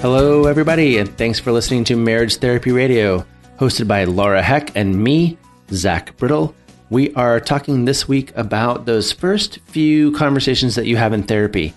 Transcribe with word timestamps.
Hello, 0.00 0.46
everybody, 0.46 0.96
and 0.96 1.14
thanks 1.18 1.38
for 1.38 1.52
listening 1.52 1.84
to 1.84 1.94
Marriage 1.94 2.36
Therapy 2.36 2.72
Radio, 2.72 3.26
hosted 3.58 3.86
by 3.86 4.04
Laura 4.04 4.40
Heck 4.40 4.74
and 4.74 4.96
me, 4.96 5.36
Zach 5.72 6.16
Brittle. 6.16 6.54
We 6.88 7.12
are 7.12 7.38
talking 7.38 7.84
this 7.84 8.08
week 8.08 8.34
about 8.34 8.86
those 8.86 9.12
first 9.12 9.58
few 9.66 10.12
conversations 10.12 10.74
that 10.76 10.86
you 10.86 10.96
have 10.96 11.12
in 11.12 11.24
therapy, 11.24 11.74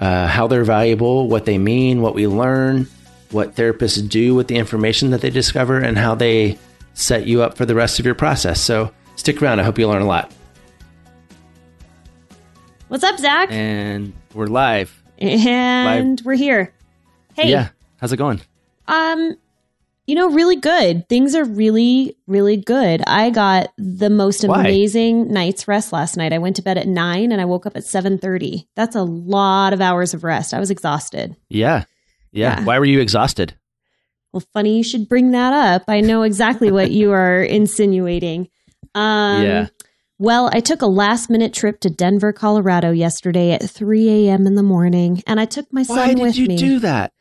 uh, 0.00 0.26
how 0.26 0.48
they're 0.48 0.64
valuable, 0.64 1.28
what 1.28 1.44
they 1.44 1.56
mean, 1.56 2.02
what 2.02 2.16
we 2.16 2.26
learn, 2.26 2.88
what 3.30 3.54
therapists 3.54 4.08
do 4.08 4.34
with 4.34 4.48
the 4.48 4.56
information 4.56 5.10
that 5.10 5.20
they 5.20 5.30
discover, 5.30 5.78
and 5.78 5.96
how 5.96 6.16
they 6.16 6.58
set 6.94 7.28
you 7.28 7.42
up 7.42 7.56
for 7.56 7.64
the 7.64 7.76
rest 7.76 8.00
of 8.00 8.04
your 8.04 8.16
process. 8.16 8.60
So 8.60 8.92
stick 9.14 9.40
around. 9.40 9.60
I 9.60 9.62
hope 9.62 9.78
you 9.78 9.86
learn 9.86 10.02
a 10.02 10.06
lot. 10.06 10.32
What's 12.88 13.04
up, 13.04 13.20
Zach? 13.20 13.52
And 13.52 14.14
we're 14.34 14.46
live. 14.48 15.00
And 15.18 16.20
we're 16.24 16.34
here. 16.34 16.74
Hey. 17.34 17.50
Yeah. 17.50 17.68
How's 17.98 18.12
it 18.12 18.16
going? 18.16 18.40
Um, 18.88 19.36
you 20.06 20.16
know, 20.16 20.28
really 20.30 20.56
good. 20.56 21.08
Things 21.08 21.34
are 21.34 21.44
really, 21.44 22.16
really 22.26 22.56
good. 22.56 23.02
I 23.06 23.30
got 23.30 23.68
the 23.78 24.10
most 24.10 24.44
Why? 24.44 24.60
amazing 24.60 25.28
night's 25.32 25.68
rest 25.68 25.92
last 25.92 26.16
night. 26.16 26.32
I 26.32 26.38
went 26.38 26.56
to 26.56 26.62
bed 26.62 26.76
at 26.76 26.88
nine 26.88 27.30
and 27.30 27.40
I 27.40 27.44
woke 27.44 27.66
up 27.66 27.76
at 27.76 27.84
seven 27.84 28.18
thirty. 28.18 28.68
That's 28.74 28.96
a 28.96 29.02
lot 29.02 29.72
of 29.72 29.80
hours 29.80 30.12
of 30.14 30.24
rest. 30.24 30.52
I 30.52 30.60
was 30.60 30.70
exhausted. 30.70 31.36
Yeah. 31.48 31.84
Yeah. 32.32 32.58
Yeah. 32.58 32.64
Why 32.64 32.78
were 32.78 32.84
you 32.84 33.00
exhausted? 33.00 33.54
Well, 34.32 34.42
funny 34.52 34.78
you 34.78 34.82
should 34.82 35.08
bring 35.08 35.30
that 35.32 35.52
up. 35.52 35.84
I 35.88 36.00
know 36.00 36.22
exactly 36.22 36.72
what 36.72 36.90
you 36.90 37.12
are 37.12 37.42
insinuating. 37.42 38.48
Um, 38.94 39.42
Yeah. 39.42 39.66
Well, 40.18 40.50
I 40.52 40.60
took 40.60 40.82
a 40.82 40.86
last 40.86 41.30
minute 41.30 41.52
trip 41.52 41.80
to 41.80 41.90
Denver, 41.90 42.32
Colorado 42.32 42.92
yesterday 42.92 43.50
at 43.52 43.68
3 43.68 44.28
a.m. 44.28 44.46
in 44.46 44.54
the 44.54 44.62
morning, 44.62 45.20
and 45.26 45.40
I 45.40 45.46
took 45.46 45.72
my 45.72 45.82
Why 45.82 46.14
son 46.14 46.14
did 46.14 46.36
you 46.36 46.56
do 46.56 46.78
that? 46.78 47.12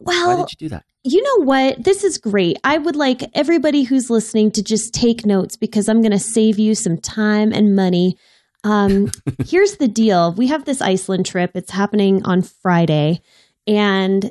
Well, 0.00 0.28
Why 0.28 0.36
did 0.36 0.52
you 0.52 0.68
do 0.68 0.68
that? 0.70 0.84
you 1.04 1.22
know 1.22 1.44
what? 1.44 1.84
This 1.84 2.04
is 2.04 2.18
great. 2.18 2.58
I 2.64 2.78
would 2.78 2.96
like 2.96 3.22
everybody 3.34 3.82
who's 3.82 4.10
listening 4.10 4.50
to 4.52 4.62
just 4.62 4.92
take 4.92 5.24
notes 5.24 5.56
because 5.56 5.88
I'm 5.88 6.00
going 6.02 6.12
to 6.12 6.18
save 6.18 6.58
you 6.58 6.74
some 6.74 6.98
time 6.98 7.52
and 7.52 7.74
money. 7.74 8.16
Um, 8.64 9.10
here's 9.46 9.76
the 9.76 9.88
deal 9.88 10.32
we 10.34 10.48
have 10.48 10.64
this 10.64 10.80
Iceland 10.80 11.26
trip, 11.26 11.52
it's 11.54 11.70
happening 11.70 12.24
on 12.24 12.42
Friday. 12.42 13.20
And 13.66 14.30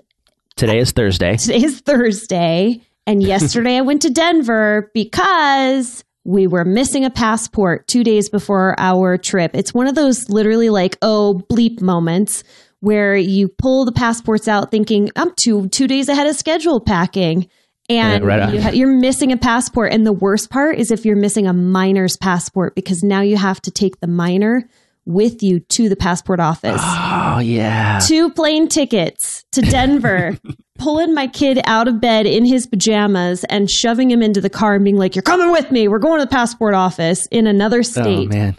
Today 0.55 0.79
is 0.79 0.91
Thursday. 0.91 1.37
today 1.37 1.63
is 1.63 1.81
Thursday. 1.81 2.81
And 3.05 3.21
yesterday 3.33 3.77
I 3.77 3.81
went 3.81 4.02
to 4.03 4.09
Denver 4.09 4.91
because 4.93 6.03
we 6.23 6.45
were 6.45 6.65
missing 6.65 7.05
a 7.05 7.09
passport 7.09 7.87
two 7.87 8.03
days 8.03 8.27
before 8.29 8.75
our 8.77 9.17
trip. 9.17 9.52
It's 9.53 9.73
one 9.73 9.87
of 9.87 9.95
those 9.95 10.29
literally 10.29 10.69
like, 10.69 10.97
oh, 11.02 11.41
bleep 11.49 11.79
moments 11.79 12.43
where 12.88 13.17
you 13.17 13.49
pull 13.49 13.83
the 13.83 13.91
passports 13.91 14.47
out 14.47 14.71
thinking, 14.71 15.11
I'm 15.17 15.35
two, 15.35 15.67
two 15.67 15.88
days 15.88 16.07
ahead 16.07 16.25
of 16.25 16.38
schedule 16.38 16.80
packing. 16.80 17.49
And 17.89 18.25
right 18.25 18.53
you 18.53 18.61
ha- 18.61 18.69
you're 18.69 18.88
missing 18.88 19.33
a 19.33 19.38
passport. 19.38 19.91
And 19.91 20.05
the 20.05 20.13
worst 20.13 20.49
part 20.49 20.77
is 20.77 20.89
if 20.89 21.05
you're 21.05 21.17
missing 21.17 21.47
a 21.47 21.53
minor's 21.53 22.15
passport 22.15 22.75
because 22.75 23.03
now 23.03 23.19
you 23.19 23.35
have 23.35 23.61
to 23.63 23.71
take 23.71 23.99
the 23.99 24.08
minor 24.08 24.69
with 25.05 25.43
you 25.43 25.59
to 25.59 25.89
the 25.89 25.95
passport 25.95 26.39
office 26.39 26.81
Oh 26.83 27.39
yeah. 27.39 27.99
two 28.05 28.30
plane 28.30 28.67
tickets 28.67 29.43
to 29.53 29.61
Denver, 29.61 30.38
pulling 30.80 31.13
my 31.13 31.27
kid 31.27 31.59
out 31.65 31.88
of 31.89 31.99
bed 31.99 32.25
in 32.25 32.45
his 32.45 32.67
pajamas 32.67 33.43
and 33.45 33.69
shoving 33.69 34.09
him 34.11 34.21
into 34.21 34.39
the 34.41 34.49
car 34.49 34.75
and 34.75 34.83
being 34.83 34.97
like, 34.97 35.15
You're 35.15 35.23
coming 35.23 35.52
with 35.52 35.71
me. 35.71 35.88
We're 35.89 35.99
going 35.99 36.19
to 36.19 36.25
the 36.25 36.31
passport 36.31 36.73
office 36.73 37.25
in 37.27 37.47
another 37.47 37.83
state. 37.83 38.02
Oh 38.02 38.15
state. 38.21 38.30
man. 38.30 38.58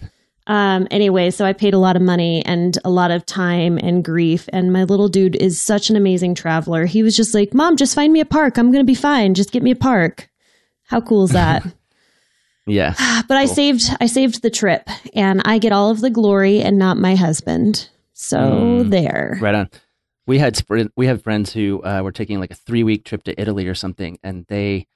Um, 0.48 0.88
anyway, 0.90 1.30
so 1.30 1.44
I 1.44 1.52
paid 1.52 1.74
a 1.74 1.78
lot 1.78 1.94
of 1.94 2.02
money 2.02 2.42
and 2.44 2.76
a 2.84 2.90
lot 2.90 3.10
of 3.12 3.24
time 3.26 3.78
and 3.78 4.02
grief. 4.04 4.48
And 4.52 4.72
my 4.72 4.84
little 4.84 5.08
dude 5.08 5.36
is 5.36 5.60
such 5.62 5.90
an 5.90 5.96
amazing 5.96 6.34
traveler. 6.34 6.86
He 6.86 7.02
was 7.02 7.16
just 7.16 7.34
like, 7.34 7.54
Mom, 7.54 7.76
just 7.76 7.94
find 7.94 8.12
me 8.12 8.20
a 8.20 8.24
park. 8.24 8.58
I'm 8.58 8.72
going 8.72 8.82
to 8.84 8.90
be 8.90 8.94
fine. 8.94 9.34
Just 9.34 9.52
get 9.52 9.62
me 9.62 9.70
a 9.70 9.76
park. 9.76 10.28
How 10.84 11.00
cool 11.00 11.24
is 11.24 11.30
that? 11.32 11.64
Yeah. 12.70 12.92
but 13.28 13.38
I 13.38 13.46
saved 13.46 13.88
I 13.98 14.04
saved 14.04 14.42
the 14.42 14.50
trip 14.50 14.90
and 15.14 15.40
I 15.46 15.56
get 15.58 15.72
all 15.72 15.90
of 15.90 16.02
the 16.02 16.10
glory 16.10 16.60
and 16.60 16.78
not 16.78 16.98
my 16.98 17.14
husband. 17.14 17.88
So 18.12 18.36
Mm. 18.38 18.90
there. 18.90 19.38
Right 19.40 19.54
on. 19.54 19.70
We 20.26 20.38
had 20.38 20.54
sp- 20.60 20.92
we 20.94 21.06
have 21.06 21.22
friends 21.22 21.54
who 21.54 21.80
uh, 21.82 22.02
were 22.02 22.12
taking 22.12 22.38
like 22.38 22.50
a 22.50 22.54
three 22.54 22.82
week 22.84 23.04
trip 23.06 23.22
to 23.24 23.40
Italy 23.40 23.66
or 23.68 23.74
something, 23.74 24.18
and 24.22 24.44
they 24.48 24.86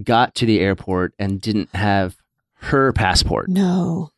got 0.00 0.36
to 0.36 0.46
the 0.46 0.60
airport 0.60 1.14
and 1.18 1.40
didn't 1.40 1.74
have 1.74 2.16
her 2.60 2.92
passport. 2.92 3.48
No. 3.48 4.10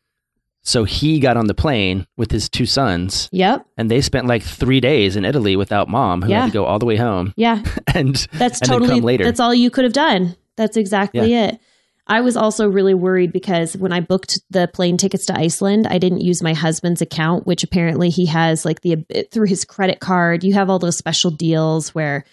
So 0.61 0.83
he 0.83 1.19
got 1.19 1.37
on 1.37 1.47
the 1.47 1.53
plane 1.53 2.05
with 2.17 2.31
his 2.31 2.49
two 2.49 2.65
sons, 2.65 3.29
Yep. 3.31 3.65
and 3.77 3.89
they 3.89 4.01
spent 4.01 4.27
like 4.27 4.43
three 4.43 4.79
days 4.79 5.15
in 5.15 5.25
Italy 5.25 5.55
without 5.55 5.87
mom, 5.89 6.21
who 6.21 6.29
Yeah. 6.29 6.41
had 6.41 6.47
to 6.47 6.51
go 6.53 6.65
all 6.65 6.79
the 6.79 6.85
way 6.85 6.95
home. 6.97 7.33
Yeah. 7.37 7.63
And 7.95 8.15
That's 8.33 8.59
and 8.61 8.69
totally 8.69 9.01
later. 9.01 9.23
that's 9.23 9.39
all 9.39 9.53
you 9.53 9.69
could 9.71 9.83
have 9.83 9.93
done. 9.93 10.35
That's 10.57 10.77
exactly 10.77 11.33
it. 11.33 11.59
I 12.05 12.21
was 12.21 12.35
also 12.35 12.67
really 12.67 12.93
worried 12.95 13.31
because 13.31 13.77
when 13.77 13.93
I 13.93 13.99
booked 13.99 14.39
the 14.49 14.67
plane 14.67 14.97
tickets 14.97 15.25
to 15.27 15.37
Iceland, 15.39 15.85
I 15.87 15.97
didn't 15.99 16.21
use 16.21 16.41
my 16.41 16.53
husband's 16.53 17.01
account, 17.01 17.45
which 17.45 17.63
apparently 17.63 18.09
he 18.09 18.25
has 18.25 18.65
like 18.65 18.81
the 18.81 18.97
through 19.31 19.45
his 19.47 19.63
credit 19.63 19.99
card. 19.99 20.43
You 20.43 20.53
have 20.53 20.69
all 20.69 20.79
those 20.79 20.97
special 20.97 21.29
deals 21.31 21.93
where 21.95 22.25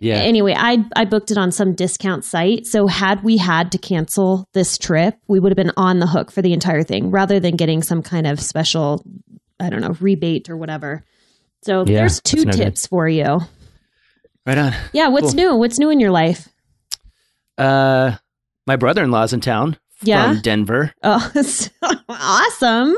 yeah, 0.00 0.16
anyway, 0.16 0.54
I 0.56 0.84
I 0.96 1.04
booked 1.04 1.30
it 1.30 1.38
on 1.38 1.52
some 1.52 1.74
discount 1.74 2.24
site. 2.24 2.66
So 2.66 2.86
had 2.86 3.22
we 3.24 3.36
had 3.38 3.72
to 3.72 3.78
cancel 3.78 4.48
this 4.52 4.76
trip, 4.78 5.14
we 5.28 5.40
would 5.40 5.50
have 5.52 5.56
been 5.56 5.72
on 5.76 5.98
the 6.00 6.06
hook 6.06 6.30
for 6.30 6.42
the 6.42 6.52
entire 6.52 6.82
thing 6.82 7.10
rather 7.10 7.40
than 7.40 7.56
getting 7.56 7.82
some 7.82 8.02
kind 8.02 8.26
of 8.26 8.40
special 8.40 9.04
I 9.58 9.68
don't 9.70 9.80
know, 9.80 9.96
rebate 10.00 10.48
or 10.50 10.56
whatever. 10.56 11.04
So 11.62 11.80
Yeah, 11.86 11.98
there's 12.00 12.20
two 12.22 12.38
no 12.44 12.52
good. 12.52 12.52
tips 12.52 12.86
for 12.86 13.08
you. 13.08 13.40
right 14.46 14.58
on. 14.58 14.72
Yeah, 14.92 15.08
what's 15.08 15.28
Cool. 15.28 15.34
new? 15.34 15.56
What's 15.56 15.78
new 15.78 15.90
in 15.90 16.00
your 16.00 16.10
life? 16.10 16.48
Uh, 17.58 18.16
my 18.66 18.76
brother 18.76 19.02
in 19.34 19.40
town 19.40 19.76
Yeah. 20.02 20.32
from 20.32 20.40
Denver. 20.40 20.94
Oh, 21.02 21.18
so 21.42 21.68
awesome. 22.08 22.96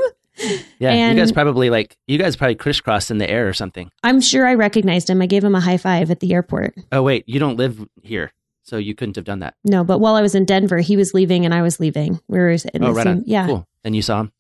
Yeah, 0.79 0.91
And- 0.91 1.17
you 1.17 1.23
guys 1.23 1.33
probably 1.33 1.71
like 1.71 1.97
you 2.07 2.19
guys 2.19 2.37
probably 2.37 2.55
crisscrossed 2.55 3.11
in 3.11 3.19
the 3.19 3.29
air 3.29 3.49
or 3.49 3.53
something. 3.53 3.91
I'm 4.03 4.21
sure 4.21 4.47
I 4.47 4.55
recognized 4.55 5.09
him. 5.09 5.23
I 5.23 5.27
gave 5.27 5.45
him 5.45 5.55
a 5.55 5.61
high 5.61 5.77
five 5.77 6.11
at 6.11 6.21
the 6.21 6.33
airport. 6.33 6.75
Oh 6.91 7.03
wait, 7.03 7.25
you 7.29 7.39
don't 7.39 7.57
live 7.57 7.87
here, 8.03 8.33
so 8.63 8.77
you 8.77 8.95
couldn't 8.95 9.17
have 9.17 9.25
done 9.25 9.41
that. 9.41 9.55
No, 9.65 9.85
but 9.85 9.99
while 9.99 10.15
I 10.15 10.23
was 10.23 10.35
in 10.35 10.45
Denver, 10.45 10.79
he 10.79 10.97
was 10.97 11.15
leaving 11.15 11.45
and 11.45 11.55
I 11.55 11.63
was 11.63 11.79
leaving. 11.79 12.21
We 12.29 12.39
were 12.39 12.51
in 12.51 12.61
oh, 12.83 12.87
the 12.89 12.93
right 12.93 13.05
same, 13.05 13.19
on. 13.19 13.25
Yeah, 13.27 13.47
cool. 13.47 13.67
And 13.85 13.95
you 13.95 14.03
saw 14.03 14.21
him. 14.21 14.33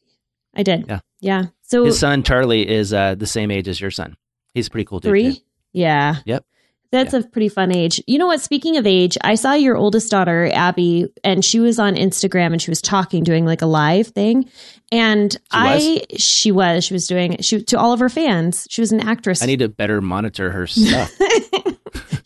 I 0.55 0.63
did. 0.63 0.87
Yeah. 0.89 1.01
Yeah. 1.21 1.45
So 1.63 1.85
His 1.85 1.99
son 1.99 2.23
Charlie 2.23 2.69
is 2.69 2.93
uh, 2.93 3.15
the 3.15 3.27
same 3.27 3.51
age 3.51 3.69
as 3.69 3.81
your 3.81 3.91
son. 3.91 4.17
He's 4.55 4.69
pretty 4.69 4.85
cool 4.85 5.01
dude. 5.01 5.11
three? 5.11 5.35
too. 5.35 5.41
Yeah. 5.73 6.17
Yep. 6.27 6.45
That's 6.93 7.15
a 7.15 7.23
pretty 7.23 7.49
fun 7.49 7.75
age. 7.75 8.01
You 8.07 8.19
know 8.19 8.27
what? 8.27 8.41
Speaking 8.41 8.77
of 8.77 8.87
age, 8.87 9.19
I 9.25 9.35
saw 9.35 9.55
your 9.55 9.77
oldest 9.77 10.11
daughter, 10.11 10.51
Abby, 10.53 11.09
and 11.25 11.45
she 11.45 11.59
was 11.59 11.79
on 11.79 11.97
Instagram 11.97 12.53
and 12.53 12.63
she 12.63 12.71
was 12.71 12.81
talking, 12.81 13.25
doing 13.25 13.45
like 13.47 13.63
a 13.63 13.67
live 13.67 14.09
thing. 14.09 14.49
And 14.93 15.35
I, 15.51 16.05
she 16.19 16.53
was, 16.53 16.85
she 16.85 16.93
was 16.93 17.07
doing 17.07 17.39
she 17.41 17.63
to 17.63 17.79
all 17.79 17.93
of 17.93 18.01
her 18.01 18.11
fans. 18.11 18.67
She 18.69 18.83
was 18.83 18.93
an 18.93 19.01
actress. 19.01 19.43
I 19.43 19.47
need 19.47 19.61
to 19.61 19.69
better 19.69 20.01
monitor 20.01 20.51
her 20.51 20.67
stuff. 20.67 21.11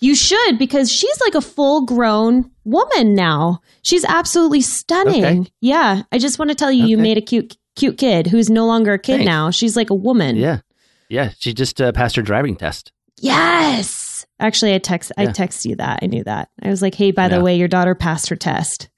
You 0.01 0.15
should 0.15 0.59
because 0.59 0.93
she's 0.93 1.21
like 1.21 1.35
a 1.35 1.41
full 1.41 1.85
grown 1.85 2.51
woman 2.65 3.15
now. 3.15 3.61
She's 3.83 4.05
absolutely 4.05 4.61
stunning. 4.61 5.25
Okay. 5.25 5.51
Yeah. 5.61 6.03
I 6.13 6.19
just 6.19 6.39
want 6.39 6.51
to 6.51 6.55
tell 6.55 6.71
you, 6.71 6.87
you 6.87 6.99
made 6.99 7.19
a 7.19 7.21
cute, 7.21 7.57
cute 7.77 7.99
kid 7.99 8.27
who's 8.27 8.51
no 8.51 8.67
longer 8.67 8.93
a 8.93 8.99
kid 8.99 9.19
Thanks. 9.19 9.27
now. 9.27 9.51
She's 9.51 9.77
like 9.77 9.91
a 9.91 9.95
woman. 9.95 10.37
yeah, 10.37 10.61
yeah. 11.09 11.31
She 11.39 11.55
just 11.55 11.81
uh, 11.81 11.93
passed 11.93 12.17
her 12.17 12.23
driving 12.23 12.57
test. 12.57 12.93
Yes. 13.19 14.06
Actually, 14.39 14.75
I 14.75 14.79
text, 14.79 15.13
I 15.17 15.25
Yeah. 15.25 15.33
text 15.33 15.65
you 15.65 15.77
that. 15.77 16.01
I 16.03 16.07
knew 16.07 16.23
that. 16.25 16.51
I 16.63 16.69
was 16.69 16.83
like, 16.83 16.95
hey, 16.95 17.11
by 17.11 17.29
the 17.29 17.43
way, 17.43 17.57
your 17.57 17.69
daughter 17.69 17.95
passed 17.95 18.29
her 18.29 18.37
test. 18.37 18.89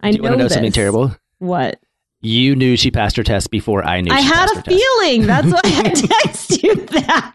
I 0.00 0.10
Do 0.10 0.16
you 0.16 0.22
know, 0.22 0.28
want 0.30 0.38
to 0.38 0.44
know 0.44 0.48
something 0.48 0.72
terrible? 0.72 1.14
What? 1.38 1.80
You 2.20 2.56
knew 2.56 2.76
she 2.76 2.90
passed 2.90 3.16
her 3.16 3.22
test 3.22 3.50
before 3.52 3.84
I 3.84 4.00
knew. 4.00 4.12
I 4.12 4.20
she 4.20 4.26
had 4.26 4.34
passed 4.48 4.52
a 4.52 4.56
her 4.56 4.62
test. 4.62 4.76
feeling. 4.76 5.26
That's 5.28 5.52
why 5.52 5.60
I 5.64 5.82
texted 5.92 6.62
you 6.64 6.74
that. 6.74 7.34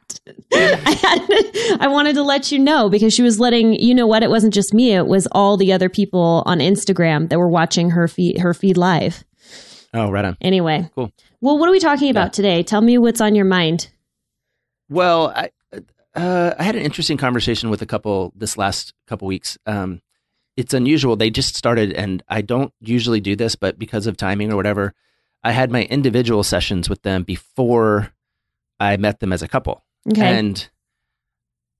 I 0.54 0.92
had, 1.72 1.82
I 1.82 1.88
wanted 1.88 2.16
to 2.16 2.24
let 2.24 2.52
you 2.52 2.60
know 2.60 2.90
because 2.90 3.14
she 3.14 3.22
was 3.22 3.40
letting 3.40 3.74
you 3.76 3.96
know 3.96 4.08
what 4.08 4.24
it 4.24 4.30
wasn't 4.30 4.54
just 4.54 4.74
me. 4.74 4.92
It 4.94 5.08
was 5.08 5.26
all 5.32 5.56
the 5.58 5.72
other 5.72 5.88
people 5.90 6.44
on 6.46 6.60
Instagram 6.60 7.30
that 7.30 7.40
were 7.40 7.48
watching 7.48 7.92
her 7.92 8.08
feed 8.10 8.40
her 8.40 8.54
feed 8.54 8.76
live. 8.78 9.24
Oh, 9.94 10.12
right 10.12 10.26
on. 10.26 10.38
Anyway, 10.42 10.90
Cool. 10.96 11.12
Well, 11.40 11.58
what 11.58 11.70
are 11.70 11.72
we 11.72 11.80
talking 11.80 12.10
about 12.10 12.34
today? 12.34 12.62
Tell 12.64 12.82
me 12.82 12.98
what's 12.98 13.22
on 13.22 13.36
your 13.36 13.46
mind. 13.46 13.90
Well, 14.90 15.30
I 15.36 15.50
uh, 16.16 16.54
I 16.58 16.64
had 16.64 16.76
an 16.76 16.82
interesting 16.82 17.18
conversation 17.18 17.70
with 17.70 17.82
a 17.82 17.86
couple 17.86 18.32
this 18.36 18.58
last 18.58 18.94
couple 19.08 19.28
weeks. 19.28 19.58
Um, 19.66 20.02
it's 20.56 20.74
unusual. 20.74 21.16
They 21.16 21.30
just 21.30 21.56
started, 21.56 21.94
and 21.94 22.22
I 22.28 22.42
don't 22.42 22.72
usually 22.80 23.20
do 23.20 23.36
this, 23.36 23.56
but 23.56 23.80
because 23.80 24.06
of 24.06 24.18
timing 24.18 24.52
or 24.52 24.56
whatever, 24.56 24.94
I 25.44 25.52
had 25.52 25.72
my 25.72 25.84
individual 25.84 26.44
sessions 26.44 26.90
with 26.90 27.02
them 27.02 27.24
before 27.24 28.14
I 28.80 28.98
met 28.98 29.20
them 29.20 29.34
as 29.34 29.42
a 29.42 29.48
couple, 29.48 29.84
Okay. 30.12 30.22
and 30.22 30.70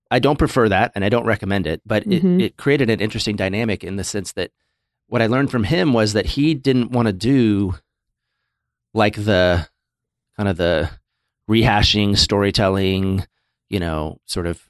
I 0.10 0.20
don't 0.20 0.40
prefer 0.40 0.70
that, 0.70 0.92
and 0.96 1.04
I 1.06 1.10
don't 1.10 1.26
recommend 1.26 1.68
it. 1.68 1.82
But 1.86 2.06
Mhm. 2.06 2.40
it, 2.40 2.46
it 2.46 2.58
created 2.58 2.90
an 2.90 3.00
interesting 3.00 3.36
dynamic 3.36 3.84
in 3.84 3.96
the 3.96 4.04
sense 4.04 4.34
that 4.34 4.52
what 5.08 5.22
I 5.22 5.28
learned 5.28 5.52
from 5.52 5.66
him 5.66 5.94
was 5.94 6.14
that 6.14 6.26
he 6.26 6.54
didn't 6.56 6.92
want 6.92 7.08
to 7.08 7.14
do 7.14 7.76
like 8.94 9.16
the 9.16 9.68
kind 10.38 10.50
of 10.50 10.58
the 10.58 10.90
rehashing 11.50 12.18
storytelling 12.18 13.26
you 13.74 13.80
know, 13.80 14.20
sort 14.26 14.46
of 14.48 14.70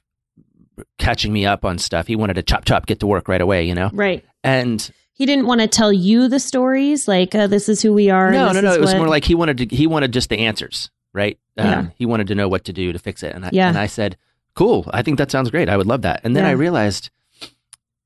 catching 0.98 1.32
me 1.32 1.46
up 1.46 1.64
on 1.64 1.78
stuff. 1.78 2.06
He 2.08 2.16
wanted 2.16 2.34
to 2.34 2.42
chop 2.42 2.64
chop 2.64 2.86
get 2.86 3.00
to 3.00 3.06
work 3.06 3.28
right 3.28 3.40
away, 3.40 3.64
you 3.64 3.74
know. 3.74 3.90
Right. 3.92 4.24
And 4.42 4.90
He 5.12 5.26
didn't 5.26 5.46
want 5.46 5.60
to 5.60 5.68
tell 5.68 5.92
you 5.92 6.26
the 6.28 6.40
stories, 6.40 7.06
like 7.06 7.34
uh, 7.34 7.46
this 7.46 7.68
is 7.68 7.80
who 7.82 7.92
we 7.92 8.10
are. 8.10 8.32
no, 8.32 8.50
no, 8.50 8.60
no. 8.60 8.72
It 8.72 8.80
was 8.80 8.90
what- 8.92 8.98
more 8.98 9.08
like 9.08 9.24
he 9.24 9.34
wanted 9.36 9.58
to. 9.58 9.76
He 9.76 9.86
wanted 9.86 10.12
just 10.12 10.28
the 10.30 10.38
answers, 10.38 10.90
right? 11.12 11.38
Um, 11.56 11.66
Yeah. 11.66 11.86
He 11.94 12.06
wanted 12.06 12.26
to 12.28 12.34
know 12.34 12.48
what 12.48 12.64
to 12.64 12.72
do 12.72 12.92
to 12.92 12.98
fix 12.98 13.22
it, 13.22 13.34
and 13.34 13.44
I, 13.44 13.50
Yeah. 13.52 13.68
and 13.68 13.78
I 13.78 13.86
said, 13.86 14.16
"Cool. 14.56 14.84
I 14.92 15.02
think 15.02 15.18
that 15.18 15.30
sounds 15.30 15.50
great. 15.50 15.68
I 15.68 15.76
would 15.76 15.86
love 15.86 16.02
that." 16.02 16.20
And 16.24 16.34
then 16.34 16.44
I 16.44 16.50
realized 16.52 17.10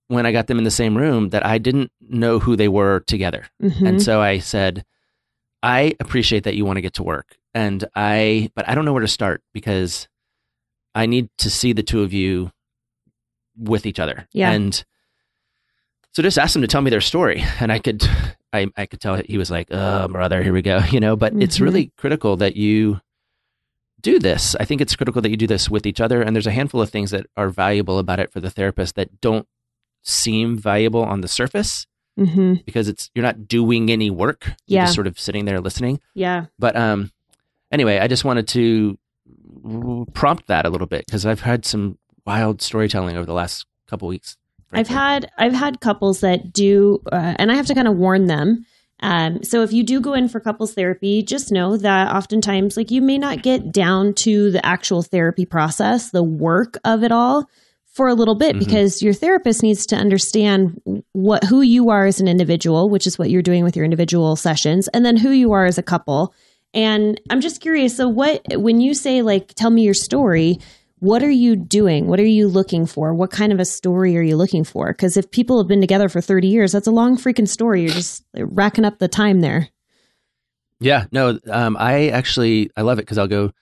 when 0.09 0.27
I 0.27 0.33
got 0.33 0.47
them 0.47 0.59
in 0.59 0.65
the 0.65 0.71
same 0.71 0.97
room 0.99 1.31
that 1.31 1.45
I 1.47 1.57
didn't 1.59 1.91
know 2.01 2.39
who 2.39 2.57
they 2.57 2.69
were 2.69 3.01
together, 3.01 3.47
Mhm. 3.63 3.89
and 3.89 4.03
so 4.03 4.21
I 4.21 4.39
said, 4.39 4.85
"I 5.63 5.95
appreciate 6.01 6.45
that 6.45 6.55
you 6.57 6.65
want 6.67 6.77
to 6.77 6.83
get 6.83 6.95
to 6.95 7.03
work, 7.03 7.37
and 7.55 7.85
I, 7.95 8.51
but 8.55 8.69
I 8.69 8.75
don't 8.75 8.85
know 8.85 8.93
where 8.93 9.03
to 9.03 9.09
start 9.09 9.43
because 9.55 10.09
I 10.95 11.07
need 11.07 11.29
to 11.39 11.51
see 11.51 11.73
the 11.73 11.83
two 11.83 12.03
of 12.03 12.13
you 12.13 12.51
with 13.57 13.87
each 13.87 13.99
other." 14.01 14.27
Yeah. 14.33 14.51
and 14.53 14.85
so 16.13 16.23
just 16.23 16.39
asked 16.39 16.57
him 16.57 16.63
to 16.63 16.69
tell 16.69 16.81
me 16.81 16.91
their 16.91 17.01
story, 17.01 17.45
and 17.61 17.71
I 17.71 17.79
could, 17.79 18.03
I, 18.53 18.67
I 18.77 18.87
could 18.87 19.01
tell 19.01 19.17
he 19.17 19.39
was 19.39 19.51
like, 19.51 19.69
"Oh, 19.71 20.09
brother, 20.09 20.43
here 20.43 20.53
we 20.53 20.63
go," 20.63 20.79
you 20.91 21.01
know. 21.01 21.15
But 21.17 21.35
it's 21.41 21.59
Mhm. 21.59 21.63
really 21.63 21.93
critical 21.97 22.37
that 22.39 22.57
you 22.57 23.01
do 24.01 24.19
this. 24.19 24.55
I 24.59 24.65
think 24.65 24.81
it's 24.81 24.97
critical 24.97 25.21
that 25.23 25.31
you 25.31 25.37
do 25.37 25.47
this 25.47 25.69
with 25.71 25.87
each 25.87 26.01
other, 26.01 26.23
and 26.23 26.35
there's 26.35 26.47
a 26.47 26.51
handful 26.53 26.81
of 26.81 26.91
things 26.91 27.11
that 27.11 27.27
are 27.37 27.51
valuable 27.51 27.99
about 27.99 28.21
it 28.21 28.33
for 28.33 28.41
the 28.41 28.51
therapist 28.51 28.95
that 28.97 29.21
don't 29.21 29.47
seem 30.03 30.57
valuable 30.57 31.03
on 31.03 31.21
the 31.21 31.29
surface 31.29 31.87
Mhm. 32.19 32.65
because 32.65 32.89
it's 32.89 33.11
you're 33.15 33.25
not 33.25 33.47
doing 33.47 33.91
any 33.91 34.11
work. 34.11 34.47
You're 34.67 34.81
Yeah. 34.81 34.85
just 34.85 34.95
sort 34.95 35.07
of 35.07 35.19
sitting 35.21 35.45
there 35.45 35.61
listening. 35.61 36.01
Yeah. 36.15 36.47
But 36.59 36.75
um, 36.77 37.13
anyway, 37.71 37.99
I 37.99 38.09
just 38.09 38.25
wanted 38.25 38.49
to 38.49 38.99
prompt 40.15 40.47
that 40.47 40.67
a 40.67 40.71
little 40.71 40.87
bit 40.87 41.07
because 41.07 41.27
I've 41.27 41.41
had 41.41 41.65
some 41.65 41.99
wild 42.27 42.61
storytelling 42.63 43.17
over 43.17 43.27
the 43.27 43.33
last 43.33 43.67
couple 43.87 44.09
weeks. 44.09 44.37
I've 44.73 44.89
had 44.89 45.31
I've 45.39 45.55
had 45.55 45.81
couples 45.81 46.21
that 46.21 46.53
do, 46.53 47.01
uh, 47.11 47.35
and 47.39 47.51
I 47.51 47.55
have 47.55 47.67
to 47.67 47.75
kind 47.75 47.89
of 47.89 47.97
warn 47.97 48.27
them. 48.27 48.67
Um, 49.01 49.43
so 49.45 49.63
if 49.63 49.73
you 49.73 49.83
do 49.85 50.01
go 50.01 50.13
in 50.13 50.29
for 50.29 50.41
couples 50.41 50.75
therapy, 50.75 51.23
just 51.23 51.53
know 51.53 51.77
that 51.77 52.15
oftentimes, 52.15 52.77
like 52.77 52.91
you 52.91 53.01
may 53.01 53.17
not 53.17 53.43
get 53.43 53.73
down 53.73 54.13
to 54.15 54.51
the 54.51 54.65
actual 54.67 55.03
therapy 55.03 55.47
process, 55.47 56.11
the 56.11 56.23
work 56.23 56.77
of 56.85 57.03
it 57.05 57.13
all, 57.13 57.49
for 57.87 58.09
a 58.09 58.15
little 58.15 58.35
bit 58.35 58.57
Mhm. 58.57 58.59
because 58.59 59.01
your 59.01 59.15
therapist 59.15 59.63
needs 59.63 59.87
to 59.87 59.97
understand 59.97 60.81
what 61.13 61.45
who 61.45 61.63
you 61.63 61.91
are 61.91 62.07
as 62.07 62.21
an 62.21 62.29
individual, 62.29 62.91
which 62.91 63.07
is 63.07 63.19
what 63.19 63.31
you're 63.31 63.41
doing 63.41 63.65
with 63.65 63.75
your 63.77 63.85
individual 63.85 64.37
sessions, 64.37 64.89
and 64.89 65.05
then 65.07 65.17
who 65.17 65.31
you 65.31 65.53
are 65.53 65.65
as 65.65 65.79
a 65.79 65.83
couple. 65.83 66.35
And 66.75 67.21
I'm 67.31 67.41
just 67.41 67.61
curious. 67.61 67.97
So, 67.97 68.09
what 68.09 68.43
when 68.53 68.81
you 68.81 68.95
say 68.95 69.23
like, 69.23 69.55
tell 69.55 69.71
me 69.71 69.83
your 69.83 69.95
story? 69.95 70.59
what 71.01 71.23
are 71.23 71.31
you 71.31 71.55
doing? 71.55 72.07
What 72.09 72.19
are 72.19 72.27
you 72.27 72.49
looking 72.49 72.87
for? 72.87 73.15
What 73.15 73.31
kind 73.31 73.53
of 73.53 73.61
a 73.61 73.65
story 73.65 74.17
are 74.17 74.23
you 74.23 74.37
looking 74.37 74.65
for? 74.65 74.89
Because 74.93 75.17
if 75.17 75.31
people 75.31 75.59
have 75.59 75.69
been 75.69 75.81
together 75.81 76.09
for 76.09 76.21
30 76.21 76.49
years, 76.49 76.73
that's 76.73 76.89
a 76.89 76.93
long 76.93 77.17
freaking 77.17 77.47
story. 77.47 77.83
You're 77.83 77.93
just 77.93 78.25
racking 78.35 78.85
up 78.85 78.99
the 78.99 79.09
time 79.09 79.41
there. 79.41 79.69
Yeah, 80.81 81.07
no, 81.13 81.39
um, 81.51 81.77
I 81.79 82.09
actually 82.09 82.71
I 82.77 82.83
love 82.83 82.99
it 82.99 83.03
because 83.03 83.19
I'll 83.19 83.29
go, 83.29 83.53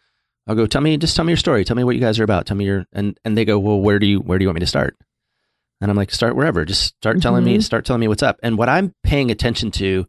I'll 0.46 0.54
go. 0.54 0.66
Tell 0.66 0.80
me, 0.80 0.96
just 0.96 1.16
tell 1.16 1.24
me 1.24 1.32
your 1.32 1.38
story. 1.38 1.64
Tell 1.64 1.76
me 1.76 1.84
what 1.84 1.94
you 1.94 2.00
guys 2.00 2.18
are 2.18 2.24
about. 2.24 2.46
Tell 2.46 2.56
me 2.56 2.64
your 2.64 2.86
and 2.92 3.18
and 3.24 3.36
they 3.36 3.44
go, 3.44 3.58
well, 3.58 3.80
where 3.80 3.98
do 3.98 4.06
you 4.06 4.20
where 4.20 4.38
do 4.38 4.42
you 4.42 4.48
want 4.48 4.56
me 4.56 4.60
to 4.60 4.66
start? 4.66 4.96
And 5.80 5.90
I'm 5.90 5.96
like, 5.96 6.10
start 6.10 6.36
wherever. 6.36 6.64
Just 6.64 6.96
start 6.96 7.20
telling 7.20 7.44
me, 7.44 7.58
Mhm. 7.58 7.62
start 7.62 7.84
telling 7.84 8.00
me 8.00 8.08
what's 8.08 8.22
up. 8.22 8.38
And 8.42 8.56
what 8.56 8.70
I'm 8.70 8.94
paying 9.02 9.30
attention 9.30 9.70
to 9.72 10.06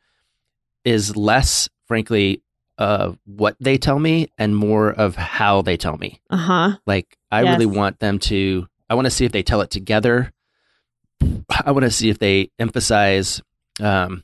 is 0.85 1.17
less, 1.17 1.67
frankly, 1.87 2.41
of 2.77 3.17
what 3.25 3.55
they 3.59 3.77
tell 3.77 3.97
me 3.99 4.27
and 4.37 4.55
more 4.55 4.91
of 4.91 5.15
how 5.15 5.61
they 5.61 5.77
tell 5.77 5.97
me. 5.97 6.19
Uh 6.29 6.37
huh. 6.37 6.77
Like 6.85 7.17
I 7.31 7.43
Yes. 7.43 7.51
really 7.59 7.65
want 7.65 7.99
them 7.99 8.19
to. 8.19 8.67
I 8.89 8.95
want 8.95 9.05
to 9.05 9.11
see 9.11 9.25
if 9.25 9.31
they 9.31 9.43
tell 9.43 9.61
it 9.61 9.69
together. 9.71 10.31
I 11.65 11.71
want 11.71 11.83
to 11.83 11.91
see 11.91 12.09
if 12.09 12.19
they 12.19 12.51
emphasize 12.59 13.41
um, 13.81 14.23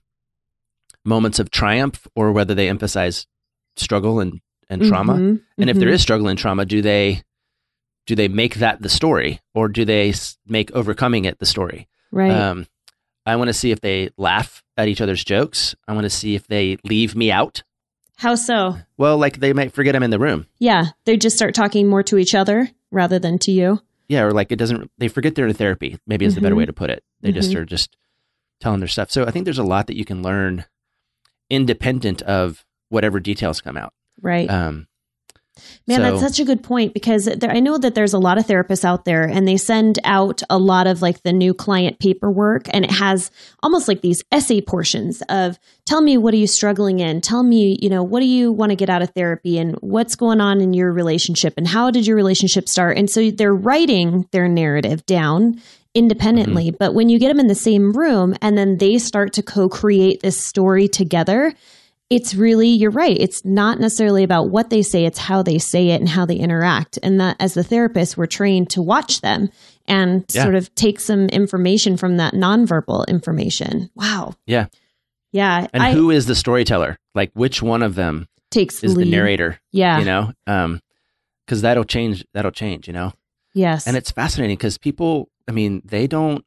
moments 1.06 1.40
of 1.40 1.50
triumph 1.52 2.08
or 2.16 2.32
whether 2.32 2.54
they 2.54 2.70
emphasize 2.70 3.28
struggle 3.76 4.20
and, 4.20 4.40
and 4.70 4.84
trauma. 4.84 5.14
Mhm. 5.16 5.42
And 5.58 5.70
if 5.70 5.78
there 5.80 5.90
Mhm. 5.90 5.94
is 5.94 6.02
struggle 6.02 6.28
and 6.28 6.38
trauma, 6.40 6.66
do 6.66 6.82
they 6.82 7.24
do 8.06 8.16
they 8.16 8.28
make 8.28 8.56
that 8.56 8.82
the 8.82 8.90
story 8.90 9.40
or 9.54 9.70
do 9.70 9.86
they 9.86 10.14
make 10.46 10.70
overcoming 10.72 11.24
it 11.26 11.40
the 11.40 11.46
story? 11.46 11.88
right, 12.12 12.32
Um, 12.32 12.68
I 13.26 13.38
want 13.38 13.48
to 13.48 13.54
see 13.54 13.72
if 13.72 13.80
they 13.80 14.10
laugh 14.18 14.62
at 14.76 14.90
each 14.90 15.00
other's 15.00 15.24
jokes. 15.24 15.74
I 15.88 15.94
want 15.94 16.04
to 16.04 16.10
see 16.10 16.36
if 16.36 16.46
they 16.48 16.78
leave 16.84 17.16
me 17.16 17.32
out. 17.32 17.64
How 18.18 18.36
so? 18.36 18.78
Well, 18.98 19.18
like 19.18 19.40
they 19.40 19.54
might 19.54 19.74
forget 19.74 19.96
I'm 19.96 20.04
in 20.04 20.12
the 20.12 20.20
room. 20.20 20.48
Yeah, 20.60 20.88
they 21.06 21.18
just 21.18 21.36
start 21.36 21.54
talking 21.56 21.88
more 21.88 22.04
to 22.04 22.18
each 22.18 22.36
other 22.36 22.70
rather 22.92 23.20
than 23.20 23.38
to 23.40 23.52
you. 23.52 23.80
Yeah, 24.08 24.22
or 24.24 24.32
like 24.32 24.52
it 24.52 24.58
doesn't. 24.58 24.92
They 24.98 25.08
forget 25.08 25.36
they're 25.36 25.48
in 25.48 25.54
therapy. 25.54 25.98
Maybe 26.06 26.26
is 26.26 26.36
the 26.36 26.42
better 26.42 26.56
Mhm. 26.56 26.60
way 26.60 26.66
to 26.66 26.74
put 26.74 26.90
it. 26.90 27.04
They 27.22 27.32
just 27.32 27.52
Mhm. 27.52 27.56
are 27.58 27.66
just 27.66 27.96
telling 28.60 28.80
their 28.80 28.88
stuff. 28.88 29.12
So 29.12 29.26
I 29.26 29.32
think 29.32 29.46
there's 29.46 29.58
a 29.58 29.64
lot 29.64 29.88
that 29.88 29.98
you 29.98 30.06
can 30.06 30.22
learn 30.22 30.66
independent 31.50 32.22
of 32.24 32.66
whatever 32.90 33.20
details 33.20 33.62
come 33.62 33.78
out. 33.78 33.94
Right. 34.22 34.50
Um, 34.50 34.88
Man, 35.88 35.98
so- 35.98 36.04
that's 36.04 36.22
such 36.22 36.40
a 36.40 36.46
good 36.46 36.64
point 36.64 36.94
because 36.94 37.26
there, 37.26 37.52
I 37.52 37.60
know 37.60 37.78
that 37.78 37.96
there's 37.96 38.14
a 38.14 38.20
lot 38.20 38.38
of 38.38 38.46
therapists 38.46 38.86
out 38.86 39.06
there 39.06 39.24
and 39.24 39.48
they 39.48 39.58
send 39.58 40.00
out 40.04 40.42
a 40.50 40.58
lot 40.58 40.88
of 40.88 41.02
like 41.02 41.24
the 41.24 41.34
new 41.34 41.54
client 41.54 42.00
paperwork 42.00 42.68
and 42.74 42.86
it 42.86 42.92
has 42.92 43.32
almost 43.62 43.88
like 43.88 44.02
these 44.02 44.24
essay 44.32 44.62
portions 44.62 45.22
of 45.30 45.60
tell 45.86 46.02
me 46.02 46.18
what 46.18 46.34
are 46.34 46.38
you 46.38 46.48
struggling 46.48 47.00
in? 47.00 47.22
Tell 47.22 47.44
me, 47.44 47.78
you 47.82 47.90
know, 47.90 48.04
what 48.04 48.22
do 48.22 48.26
you 48.26 48.52
want 48.52 48.70
to 48.70 48.76
get 48.76 48.90
out 48.90 49.02
of 49.02 49.10
therapy 49.12 49.58
and 49.58 49.76
what's 49.82 50.16
going 50.16 50.42
on 50.42 50.62
in 50.62 50.74
your 50.74 50.92
relationship 50.92 51.54
and 51.58 51.68
how 51.68 51.92
did 51.92 52.08
your 52.08 52.16
relationship 52.16 52.70
start? 52.70 52.98
And 52.98 53.10
so 53.10 53.32
they're 53.32 53.54
writing 53.54 54.28
their 54.32 54.48
narrative 54.48 55.06
down 55.06 55.62
independently, 55.94 56.70
mm-hmm. 56.70 56.78
but 56.80 56.94
when 56.94 57.10
you 57.10 57.20
get 57.20 57.28
them 57.28 57.40
in 57.40 57.48
the 57.48 57.56
same 57.56 57.94
room 57.94 58.36
and 58.42 58.58
then 58.58 58.78
they 58.78 58.98
start 58.98 59.34
to 59.34 59.44
co-create 59.44 60.22
this 60.22 60.44
story 60.44 60.88
together, 60.88 61.54
it's 62.10 62.36
really 62.36 62.68
you're 62.68 62.92
right 62.92 63.18
it's 63.20 63.44
not 63.46 63.80
necessarily 63.80 64.24
about 64.24 64.50
what 64.50 64.70
they 64.70 64.82
say 64.82 65.06
it's 65.06 65.18
how 65.20 65.42
they 65.42 65.58
say 65.58 65.90
it 65.90 66.00
and 66.02 66.10
how 66.10 66.26
they 66.26 66.36
interact 66.36 67.00
and 67.02 67.20
that 67.20 67.36
as 67.40 67.54
the 67.54 67.64
therapist 67.64 68.18
we're 68.18 68.26
trained 68.26 68.70
to 68.70 68.82
watch 68.82 69.22
them 69.22 69.50
and 69.88 70.24
Yeah. 70.34 70.44
sort 70.44 70.56
of 70.56 70.74
take 70.76 71.00
some 71.00 71.28
information 71.30 71.98
from 71.98 72.18
that 72.18 72.34
nonverbal 72.34 73.08
information 73.08 73.90
wow 73.96 74.34
Yeah. 74.46 74.68
yeah 75.32 75.68
and 75.74 75.82
I, 75.84 75.94
who 75.94 76.12
is 76.12 76.26
the 76.26 76.36
storyteller? 76.36 76.98
Like 77.16 77.32
which 77.34 77.62
one 77.62 77.82
of 77.84 77.96
them 77.96 78.28
takes 78.52 78.84
is 78.84 78.96
the 78.96 79.06
narrator? 79.06 79.60
yeah 79.72 80.00
You 80.00 80.06
know, 80.06 80.32
um, 80.48 80.80
because 81.46 81.62
that'll 81.62 81.84
change. 81.84 82.24
That'll 82.34 82.52
change. 82.52 82.88
You 82.88 82.94
know, 82.94 83.14
yes 83.54 83.86
and 83.88 83.98
it's 83.98 84.12
fascinating 84.12 84.56
because 84.58 84.78
people. 84.78 85.30
I 85.48 85.52
mean, 85.52 85.82
they 85.84 86.08
don't. 86.08 86.46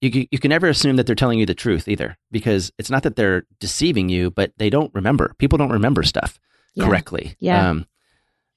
You 0.00 0.10
can- 0.10 0.26
you 0.30 0.38
can 0.38 0.48
never 0.50 0.68
assume 0.68 0.96
that 0.96 1.06
they're 1.06 1.14
telling 1.16 1.38
you 1.40 1.46
the 1.46 1.54
truth 1.54 1.88
either, 1.88 2.16
because 2.30 2.70
it's 2.78 2.90
not 2.90 3.02
that 3.02 3.16
they're 3.16 3.44
deceiving 3.58 4.08
you, 4.08 4.30
but 4.30 4.52
they 4.56 4.70
don't 4.70 4.92
remember. 4.94 5.34
People 5.38 5.58
don't 5.58 5.72
remember 5.72 6.02
stuff 6.04 6.38
Yeah. 6.74 6.84
correctly. 6.86 7.34
Yeah. 7.40 7.70
Um, 7.70 7.86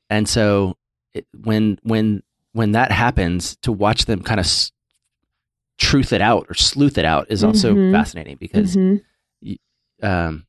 and 0.09 0.27
so 0.29 0.77
it, 1.13 1.25
when 1.43 1.79
when 1.83 2.21
when 2.53 2.73
that 2.73 2.91
happens, 2.91 3.55
to 3.61 3.71
watch 3.71 4.05
them 4.05 4.21
kind 4.21 4.39
of 4.39 4.45
s- 4.45 4.71
truth 5.77 6.11
it 6.13 6.21
out 6.21 6.45
or 6.49 6.53
sleuth 6.53 6.97
it 6.97 7.05
out 7.05 7.27
is 7.29 7.43
also 7.43 7.73
Mhm. 7.73 7.91
fascinating 7.93 8.37
because 8.39 8.75
Mhm. 8.75 9.01
um, 10.03 10.45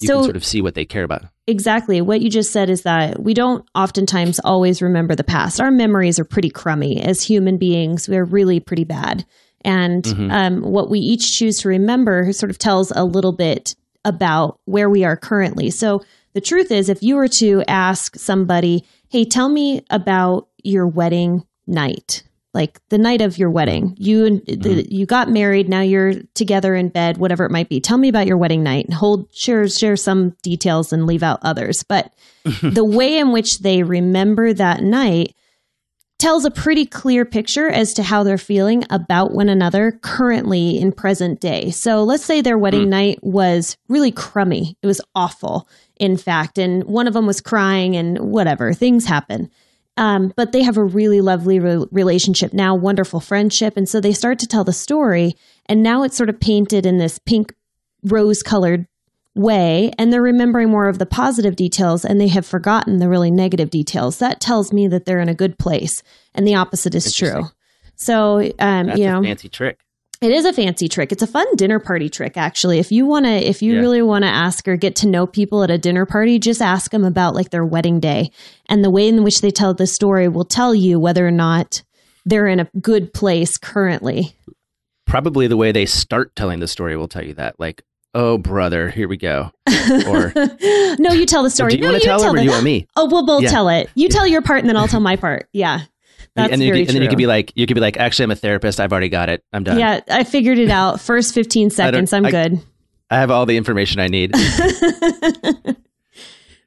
you 0.00 0.06
So- 0.06 0.14
can 0.18 0.24
sort 0.24 0.36
of 0.36 0.44
see 0.44 0.62
what 0.62 0.74
they 0.74 0.84
care 0.84 1.02
about. 1.04 1.24
Exactly. 1.46 2.00
What 2.00 2.20
you 2.20 2.30
just 2.30 2.52
said 2.52 2.70
is 2.70 2.82
that 2.82 3.20
we 3.22 3.34
don't 3.34 3.64
oftentimes 3.74 4.38
always 4.44 4.80
remember 4.80 5.14
the 5.16 5.24
past. 5.24 5.60
Our 5.60 5.70
memories 5.72 6.18
are 6.20 6.24
pretty 6.24 6.50
crummy 6.50 7.00
as 7.02 7.22
human 7.22 7.58
beings. 7.58 8.08
We're 8.08 8.24
really 8.24 8.60
pretty 8.60 8.84
bad. 8.84 9.26
And 9.64 10.04
Mhm. 10.04 10.30
um, 10.32 10.60
what 10.62 10.90
we 10.90 10.98
each 10.98 11.36
choose 11.36 11.58
to 11.60 11.68
remember 11.68 12.32
sort 12.32 12.50
of 12.50 12.58
tells 12.58 12.90
a 12.94 13.04
little 13.04 13.32
bit 13.32 13.74
about 14.04 14.58
where 14.64 14.90
we 14.90 15.04
are 15.04 15.16
currently. 15.16 15.70
So 15.70 16.02
the 16.34 16.40
truth 16.40 16.70
is, 16.70 16.88
if 16.88 17.02
you 17.02 17.16
were 17.16 17.28
to 17.28 17.62
ask 17.68 18.16
somebody, 18.18 18.84
hey, 19.08 19.24
tell 19.24 19.48
me 19.48 19.82
about 19.90 20.48
your 20.64 20.86
wedding 20.86 21.44
night, 21.66 22.22
like 22.54 22.80
the 22.88 22.98
night 22.98 23.20
of 23.22 23.38
your 23.38 23.50
wedding, 23.50 23.94
you 23.98 24.24
and 24.26 24.42
the, 24.46 24.86
you 24.90 25.06
got 25.06 25.30
married, 25.30 25.68
now 25.68 25.80
you're 25.80 26.14
together 26.34 26.74
in 26.74 26.88
bed, 26.88 27.16
whatever 27.18 27.44
it 27.44 27.50
might 27.50 27.68
be. 27.68 27.80
Tell 27.80 27.98
me 27.98 28.08
about 28.08 28.26
your 28.26 28.36
wedding 28.36 28.62
night 28.62 28.84
and 28.86 28.94
hold 28.94 29.28
share 29.32 29.68
share 29.68 29.96
some 29.96 30.30
details 30.42 30.92
and 30.92 31.06
leave 31.06 31.22
out 31.22 31.38
others. 31.42 31.82
But 31.82 32.12
the 32.62 32.84
way 32.84 33.18
in 33.18 33.32
which 33.32 33.60
they 33.60 33.82
remember 33.82 34.52
that 34.52 34.82
night 34.82 35.34
tells 36.22 36.44
a 36.44 36.52
pretty 36.52 36.86
clear 36.86 37.24
picture 37.24 37.68
as 37.68 37.92
to 37.94 38.02
how 38.04 38.22
they're 38.22 38.38
feeling 38.38 38.84
about 38.90 39.32
one 39.32 39.48
another 39.48 39.98
currently 40.02 40.78
in 40.78 40.92
present 40.92 41.40
day. 41.40 41.68
So 41.70 42.04
let's 42.04 42.24
say 42.24 42.40
their 42.40 42.56
wedding 42.56 42.88
night 42.88 43.18
was 43.22 43.76
really 43.88 44.12
crummy. 44.12 44.78
It 44.82 44.86
was 44.86 45.00
awful, 45.16 45.68
in 45.96 46.16
fact, 46.16 46.58
and 46.58 46.84
one 46.84 47.08
of 47.08 47.14
them 47.14 47.26
was 47.26 47.40
crying 47.40 47.96
and 47.96 48.20
whatever, 48.20 48.72
things 48.72 49.04
happen. 49.04 49.50
Um, 49.96 50.32
but 50.36 50.52
they 50.52 50.62
have 50.62 50.76
a 50.76 50.84
really 50.84 51.20
lovely 51.20 51.58
re- 51.58 51.86
relationship 51.90 52.52
now, 52.52 52.76
wonderful 52.76 53.18
friendship. 53.18 53.76
And 53.76 53.88
so 53.88 54.00
they 54.00 54.12
start 54.12 54.38
to 54.38 54.46
tell 54.46 54.62
the 54.62 54.72
story, 54.72 55.34
and 55.66 55.82
now 55.82 56.04
it's 56.04 56.16
sort 56.16 56.28
of 56.30 56.38
painted 56.38 56.86
in 56.86 56.98
this 56.98 57.18
pink, 57.18 57.52
rose 58.04 58.44
colored 58.44 58.86
way 59.34 59.90
and 59.98 60.12
they're 60.12 60.22
remembering 60.22 60.70
more 60.70 60.88
of 60.88 60.98
the 60.98 61.06
positive 61.06 61.56
details 61.56 62.04
and 62.04 62.20
they 62.20 62.28
have 62.28 62.44
forgotten 62.46 62.98
the 62.98 63.08
really 63.08 63.30
negative 63.30 63.70
details, 63.70 64.18
that 64.18 64.40
tells 64.40 64.72
me 64.72 64.86
that 64.88 65.04
they're 65.06 65.20
in 65.20 65.28
a 65.28 65.34
good 65.34 65.58
place. 65.58 66.02
And 66.34 66.46
the 66.46 66.54
opposite 66.54 66.94
is 66.94 67.14
true. 67.14 67.44
So, 67.96 68.40
um, 68.58 68.86
That's 68.86 68.98
you 68.98 69.06
a 69.06 69.12
know, 69.12 69.22
fancy 69.22 69.48
trick. 69.48 69.78
it 70.20 70.32
is 70.32 70.44
a 70.44 70.52
fancy 70.52 70.88
trick. 70.88 71.12
It's 71.12 71.22
a 71.22 71.26
fun 71.26 71.46
dinner 71.56 71.78
party 71.78 72.08
trick, 72.08 72.36
actually. 72.36 72.78
If 72.78 72.90
you 72.92 73.06
want 73.06 73.26
to, 73.26 73.30
if 73.32 73.62
you 73.62 73.74
Yeah. 73.74 73.80
really 73.80 74.02
want 74.02 74.24
to 74.24 74.28
ask 74.28 74.66
or 74.68 74.76
get 74.76 74.96
to 74.96 75.08
know 75.08 75.26
people 75.26 75.62
at 75.62 75.70
a 75.70 75.78
dinner 75.78 76.04
party, 76.06 76.38
just 76.38 76.60
ask 76.60 76.90
them 76.90 77.04
about 77.04 77.34
like 77.34 77.50
their 77.50 77.64
wedding 77.64 78.00
day. 78.00 78.30
And 78.68 78.84
the 78.84 78.90
way 78.90 79.08
in 79.08 79.22
which 79.24 79.40
they 79.40 79.50
tell 79.50 79.72
the 79.72 79.86
story 79.86 80.28
will 80.28 80.44
tell 80.44 80.74
you 80.74 80.98
whether 81.00 81.26
or 81.26 81.30
not 81.32 81.82
they're 82.26 82.46
in 82.48 82.60
a 82.60 82.68
good 82.80 83.12
place 83.14 83.56
currently. 83.58 84.34
Probably 85.06 85.46
the 85.46 85.56
way 85.56 85.72
they 85.72 85.86
start 85.86 86.34
telling 86.36 86.60
the 86.60 86.68
story 86.68 86.96
will 86.96 87.08
tell 87.08 87.24
you 87.24 87.34
that. 87.34 87.58
Like, 87.58 87.82
oh 88.14 88.38
brother, 88.38 88.88
here 88.90 89.08
we 89.08 89.16
go. 89.16 89.50
Or 90.06 90.32
no, 90.98 91.12
you 91.12 91.26
tell 91.26 91.42
the 91.42 91.50
story. 91.50 91.72
do 91.72 91.76
you 91.78 91.82
no, 91.82 91.90
want 91.92 92.02
to 92.02 92.06
tell 92.08 92.18
tell 92.20 92.32
or 92.32 92.36
it. 92.36 92.40
do 92.40 92.44
you 92.44 92.50
want 92.50 92.64
me? 92.64 92.86
Oh, 92.96 93.06
we'll 93.10 93.26
both 93.26 93.42
Yeah. 93.42 93.50
tell 93.50 93.68
it. 93.68 93.88
You 93.94 94.08
tell 94.08 94.26
your 94.26 94.42
part, 94.42 94.60
and 94.60 94.68
then 94.68 94.76
I'll 94.76 94.88
tell 94.88 95.00
my 95.00 95.16
part. 95.16 95.48
Yeah, 95.52 95.80
that's 96.36 96.52
and, 96.52 96.60
then 96.60 96.66
you, 96.66 96.72
very 96.72 96.80
could- 96.84 96.90
and 96.90 96.96
then 96.96 97.02
you 97.02 97.08
could 97.08 97.18
be 97.18 97.26
like, 97.26 97.52
you 97.54 97.66
could 97.66 97.74
be 97.74 97.80
like, 97.80 97.96
actually, 97.96 98.24
I'm 98.24 98.30
a 98.32 98.36
therapist. 98.36 98.80
I've 98.80 98.92
already 98.92 99.08
got 99.08 99.28
it. 99.28 99.42
I'm 99.52 99.64
done. 99.64 99.78
yeah, 99.78 100.00
I 100.08 100.24
figured 100.24 100.58
it 100.58 100.70
out. 100.70 101.00
First 101.00 101.34
fifteen 101.34 101.70
seconds, 101.70 102.12
I'm 102.12 102.26
I- 102.26 102.30
good. 102.30 102.60
I 103.10 103.16
have 103.16 103.30
all 103.30 103.44
the 103.44 103.56
information 103.58 104.00
I 104.00 104.06
need. 104.06 104.32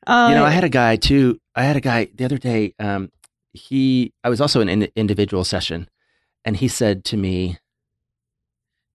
Uh, 0.07 0.27
you 0.29 0.35
know, 0.35 0.45
I 0.45 0.51
had 0.51 0.63
a 0.63 0.69
guy 0.69 0.97
too. 0.97 1.39
I 1.55 1.63
had 1.63 1.75
a 1.77 1.81
guy 1.81 2.09
the 2.13 2.25
other 2.25 2.37
day. 2.37 2.75
Um, 2.77 3.11
he, 3.53 4.13
I 4.23 4.29
was 4.29 4.39
also 4.39 4.61
in 4.61 4.69
an 4.69 4.87
individual 4.95 5.43
session, 5.43 5.89
and 6.43 6.55
he 6.55 6.67
said 6.67 7.03
to 7.05 7.17
me, 7.17 7.57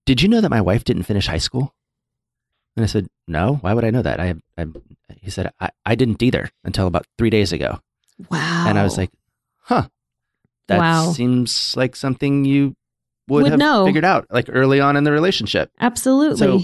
"Did 0.05 0.21
you 0.21 0.29
know 0.29 0.39
that 0.39 0.49
my 0.49 0.61
wife 0.61 0.85
didn't 0.85 1.03
finish 1.03 1.27
high 1.27 1.37
school?" 1.37 1.75
And 2.75 2.83
I 2.83 2.87
said, 2.87 3.07
"No. 3.27 3.55
Why 3.61 3.73
would 3.73 3.83
I 3.83 3.89
know 3.91 4.01
that?" 4.01 4.19
I, 4.19 4.35
I 4.57 4.65
he 5.19 5.29
said, 5.29 5.51
I, 5.59 5.69
"I 5.85 5.95
didn't 5.95 6.21
either 6.23 6.49
until 6.63 6.87
about 6.87 7.05
three 7.17 7.29
days 7.29 7.51
ago." 7.51 7.79
wow, 8.29 8.63
And 8.65 8.77
I 8.79 8.83
was 8.83 8.97
like, 8.97 9.11
"Huh, 9.63 9.87
that 10.67 10.79
Wow. 10.79 11.11
seems 11.13 11.75
like 11.75 11.95
something 11.95 12.45
you 12.45 12.75
would, 13.27 13.43
Would 13.43 13.51
have 13.51 13.59
know. 13.59 13.85
figured 13.85 14.05
out 14.05 14.25
like 14.31 14.45
early 14.49 14.79
on 14.79 14.95
in 14.95 15.03
the 15.03 15.11
relationship." 15.11 15.71
absolutely. 15.79 16.37
So 16.37 16.61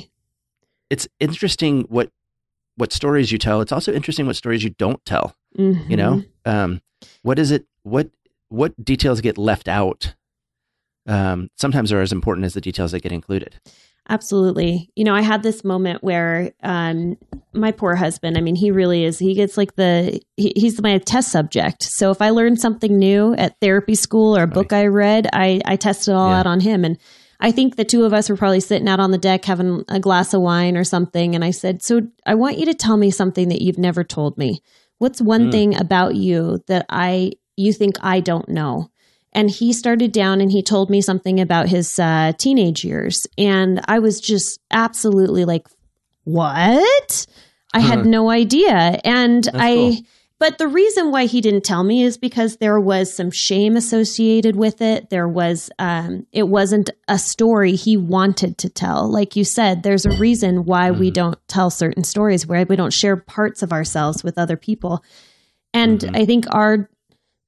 it's 0.90 1.08
interesting 1.20 1.82
what 1.90 2.10
what 2.78 2.94
stories 2.94 3.32
you 3.32 3.38
tell. 3.38 3.60
It's 3.62 3.72
also 3.72 3.92
interesting 3.92 4.28
what 4.28 4.36
stories 4.36 4.64
you 4.64 4.70
don't 4.72 5.04
tell 5.06 5.36
Mhm. 5.58 5.90
you 5.90 5.98
know 5.98 6.24
um 6.46 6.82
what 7.24 7.40
is 7.40 7.52
it 7.52 7.66
what 7.84 8.10
what 8.50 8.72
details 8.84 9.20
get 9.22 9.38
left 9.38 9.68
out 9.68 10.14
um 11.08 11.50
sometimes 11.56 11.92
are 11.92 12.02
as 12.02 12.12
important 12.12 12.46
as 12.46 12.54
the 12.54 12.62
details 12.62 12.92
that 12.92 13.02
get 13.02 13.12
included 13.12 13.60
Absolutely. 14.10 14.90
You 14.96 15.04
know, 15.04 15.14
I 15.14 15.22
had 15.22 15.44
this 15.44 15.64
moment 15.64 16.04
where 16.04 16.52
um, 16.64 17.18
my 17.54 17.72
poor 17.72 17.96
husband, 17.96 18.38
I 18.38 18.42
mean, 18.42 18.56
he 18.56 18.72
really 18.72 19.04
is, 19.04 19.20
he 19.20 19.34
gets 19.34 19.58
like 19.58 19.76
the, 19.76 20.20
he, 20.38 20.54
he's 20.56 20.82
my 20.82 20.98
test 21.00 21.32
subject. 21.32 21.84
So 21.84 22.12
if 22.12 22.22
I 22.22 22.30
learned 22.30 22.60
something 22.62 22.98
new 22.98 23.34
at 23.36 23.60
therapy 23.60 23.96
school 23.96 24.38
or 24.38 24.44
a 24.44 24.48
book 24.48 24.72
I 24.72 24.86
read, 24.86 25.28
I, 25.34 25.62
I 25.66 25.76
test 25.76 26.08
it 26.08 26.14
all 26.14 26.30
Yeah. 26.30 26.40
out 26.40 26.48
on 26.48 26.62
him. 26.62 26.86
And 26.86 26.98
I 27.40 27.52
think 27.52 27.76
the 27.76 27.84
two 27.86 28.06
of 28.06 28.14
us 28.14 28.30
were 28.30 28.38
probably 28.38 28.62
sitting 28.62 28.88
out 28.88 29.00
on 29.00 29.12
the 29.12 29.18
deck 29.18 29.44
having 29.46 29.84
a 29.90 30.00
glass 30.00 30.34
of 30.34 30.42
wine 30.42 30.78
or 30.78 30.84
something. 30.84 31.36
And 31.36 31.44
I 31.44 31.52
said, 31.52 31.84
So 31.84 32.02
I 32.26 32.36
want 32.36 32.58
you 32.58 32.66
to 32.68 32.74
tell 32.74 32.98
me 32.98 33.12
something 33.12 33.50
that 33.50 33.62
you've 33.62 33.78
never 33.78 34.04
told 34.04 34.38
me. 34.38 34.62
What's 35.00 35.22
one 35.22 35.48
Mm. 35.48 35.52
thing 35.52 35.76
about 35.80 36.16
you 36.16 36.64
that 36.68 36.86
I, 36.90 37.34
you 37.58 37.74
think 37.74 37.98
I 38.02 38.22
don't 38.22 38.50
know? 38.50 38.90
And 39.38 39.50
he 39.50 39.72
started 39.72 40.12
down 40.12 40.41
and 40.41 40.51
he 40.51 40.62
told 40.62 40.89
me 40.89 41.00
something 41.01 41.39
about 41.39 41.70
his 41.70 41.98
uh, 42.00 42.34
teenage 42.38 42.84
years 42.84 43.25
and 43.38 43.79
i 43.88 44.00
was 44.00 44.20
just 44.20 44.60
absolutely 44.72 45.46
like 45.46 45.65
what 46.27 47.25
i 47.74 47.79
Huh. 47.79 47.88
had 47.98 48.06
no 48.06 48.29
idea 48.29 49.00
and 49.06 49.46
That's 49.46 49.58
i 49.58 49.74
cool. 49.75 49.98
but 50.39 50.58
the 50.58 50.67
reason 50.67 51.12
why 51.12 51.25
he 51.25 51.39
didn't 51.41 51.63
tell 51.63 51.84
me 51.84 52.03
is 52.03 52.17
because 52.17 52.58
there 52.58 52.79
was 52.79 53.15
some 53.15 53.32
shame 53.32 53.75
associated 53.77 54.56
with 54.56 54.82
it 54.82 55.10
there 55.10 55.27
was 55.27 55.70
um 55.79 56.25
it 56.32 56.48
wasn't 56.50 56.89
a 57.08 57.17
story 57.17 57.75
he 57.75 57.96
wanted 57.96 58.58
to 58.60 58.70
tell 58.70 59.10
like 59.10 59.36
you 59.36 59.44
said 59.46 59.84
there's 59.84 60.06
a 60.06 60.17
reason 60.17 60.65
why 60.65 60.91
we 60.91 61.10
Mhm. 61.12 61.13
don't 61.13 61.48
tell 61.48 61.70
certain 61.70 62.03
stories 62.03 62.46
where 62.46 62.65
we 62.67 62.75
don't 62.75 62.94
share 62.94 63.15
parts 63.15 63.63
of 63.63 63.72
ourselves 63.72 64.24
with 64.24 64.38
other 64.38 64.58
people 64.58 65.03
and 65.74 66.00
Mhm. 66.01 66.17
i 66.17 66.25
think 66.25 66.46
our 66.51 66.89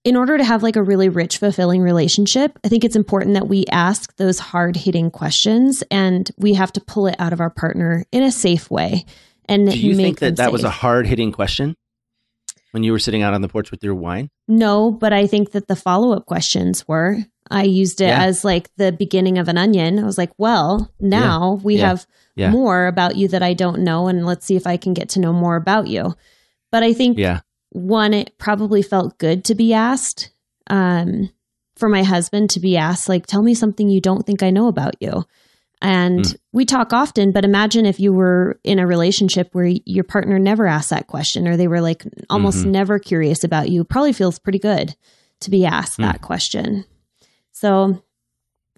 in 0.06 0.15
order 0.15 0.38
to 0.38 0.44
have 0.44 0.63
like 0.63 0.75
a 0.77 0.84
really 0.84 1.10
rich 1.10 1.38
fulfilling 1.38 1.82
relationship 1.82 2.58
i 2.63 2.68
think 2.70 2.84
it's 2.84 2.96
important 2.96 3.34
that 3.34 3.48
we 3.48 3.65
ask 3.72 4.15
those 4.18 4.39
hard 4.39 4.75
hitting 4.75 5.12
questions 5.12 5.84
and 5.91 6.32
we 6.38 6.53
have 6.53 6.72
to 6.72 6.82
pull 6.82 7.08
it 7.08 7.15
out 7.20 7.34
of 7.34 7.41
our 7.41 7.50
partner 7.50 8.06
in 8.12 8.24
a 8.24 8.32
safe 8.32 8.70
way 8.72 9.06
and 9.48 9.70
do 9.70 9.77
you 9.79 9.96
think 9.96 10.20
that 10.20 10.36
that 10.38 10.51
was 10.51 10.63
a 10.63 10.70
hard 10.70 11.08
hitting 11.08 11.32
question? 11.32 11.75
When 12.72 12.84
you 12.84 12.91
were 12.91 13.00
sitting 13.00 13.24
out 13.24 13.34
on 13.34 13.41
the 13.41 13.48
porch 13.50 13.72
with 13.72 13.84
your 13.84 13.96
wine? 13.96 14.29
No 14.48 14.91
but 14.91 15.12
i 15.12 15.25
think 15.25 15.51
that 15.53 15.68
the 15.68 15.75
follow-up 15.75 16.27
questions 16.27 16.88
were. 16.88 17.18
I 17.50 17.63
used 17.63 18.00
it 18.00 18.10
Yeah. 18.10 18.24
as 18.25 18.46
like 18.46 18.70
the 18.75 18.91
beginning 18.91 19.39
of 19.39 19.48
an 19.48 19.58
onion. 19.58 19.98
I 19.98 20.03
was 20.03 20.20
like 20.20 20.29
well 20.38 20.94
now 21.00 21.60
we 21.63 21.77
Yeah. 21.77 21.88
have 21.88 22.06
Yeah. 22.36 22.51
more 22.51 22.86
about 22.86 23.15
you 23.15 23.27
that 23.29 23.41
i 23.41 23.53
don't 23.56 23.79
know 23.79 24.08
and 24.08 24.24
let's 24.24 24.46
see 24.46 24.56
if 24.56 24.68
i 24.68 24.77
can 24.77 24.94
get 24.94 25.10
to 25.10 25.20
know 25.20 25.34
more 25.34 25.56
about 25.56 25.88
you. 25.88 26.13
But 26.72 26.84
i 26.84 26.94
think 26.94 27.18
yeah 27.18 27.39
one, 27.71 28.13
it 28.13 28.38
probably 28.38 28.81
felt 28.81 29.17
good 29.17 29.43
to 29.45 29.55
be 29.55 29.73
asked. 29.73 30.31
Um, 30.67 31.29
for 31.75 31.88
my 31.89 32.03
husband 32.03 32.49
to 32.51 32.59
be 32.59 32.75
asked, 32.75 33.07
like, 33.07 33.25
tell 33.25 33.41
me 33.41 33.53
something 33.53 33.88
you 33.89 34.01
don't 34.01 34.25
think 34.25 34.43
I 34.43 34.49
know 34.49 34.67
about 34.67 34.95
you. 34.99 35.23
And 35.81 36.25
Mm. 36.25 36.35
we 36.51 36.65
talk 36.65 36.91
often, 36.91 37.31
but 37.31 37.45
imagine 37.45 37.85
if 37.85 38.01
you 38.01 38.11
were 38.11 38.59
in 38.65 38.79
a 38.79 38.85
relationship 38.85 39.49
where 39.53 39.71
your 39.85 40.03
partner 40.03 40.38
never 40.38 40.67
asked 40.67 40.89
that 40.89 41.07
question 41.07 41.47
or 41.47 41.55
they 41.55 41.69
were 41.69 41.79
like 41.79 42.03
almost 42.29 42.65
Mhm. 42.65 42.71
never 42.71 42.99
curious 42.99 43.45
about 43.45 43.69
you. 43.69 43.85
Probably 43.85 44.11
feels 44.11 44.39
pretty 44.39 44.59
good 44.59 44.93
to 45.39 45.49
be 45.49 45.65
asked 45.65 45.99
Mm. 45.99 46.03
that 46.03 46.21
question. 46.21 46.83
So 47.53 48.01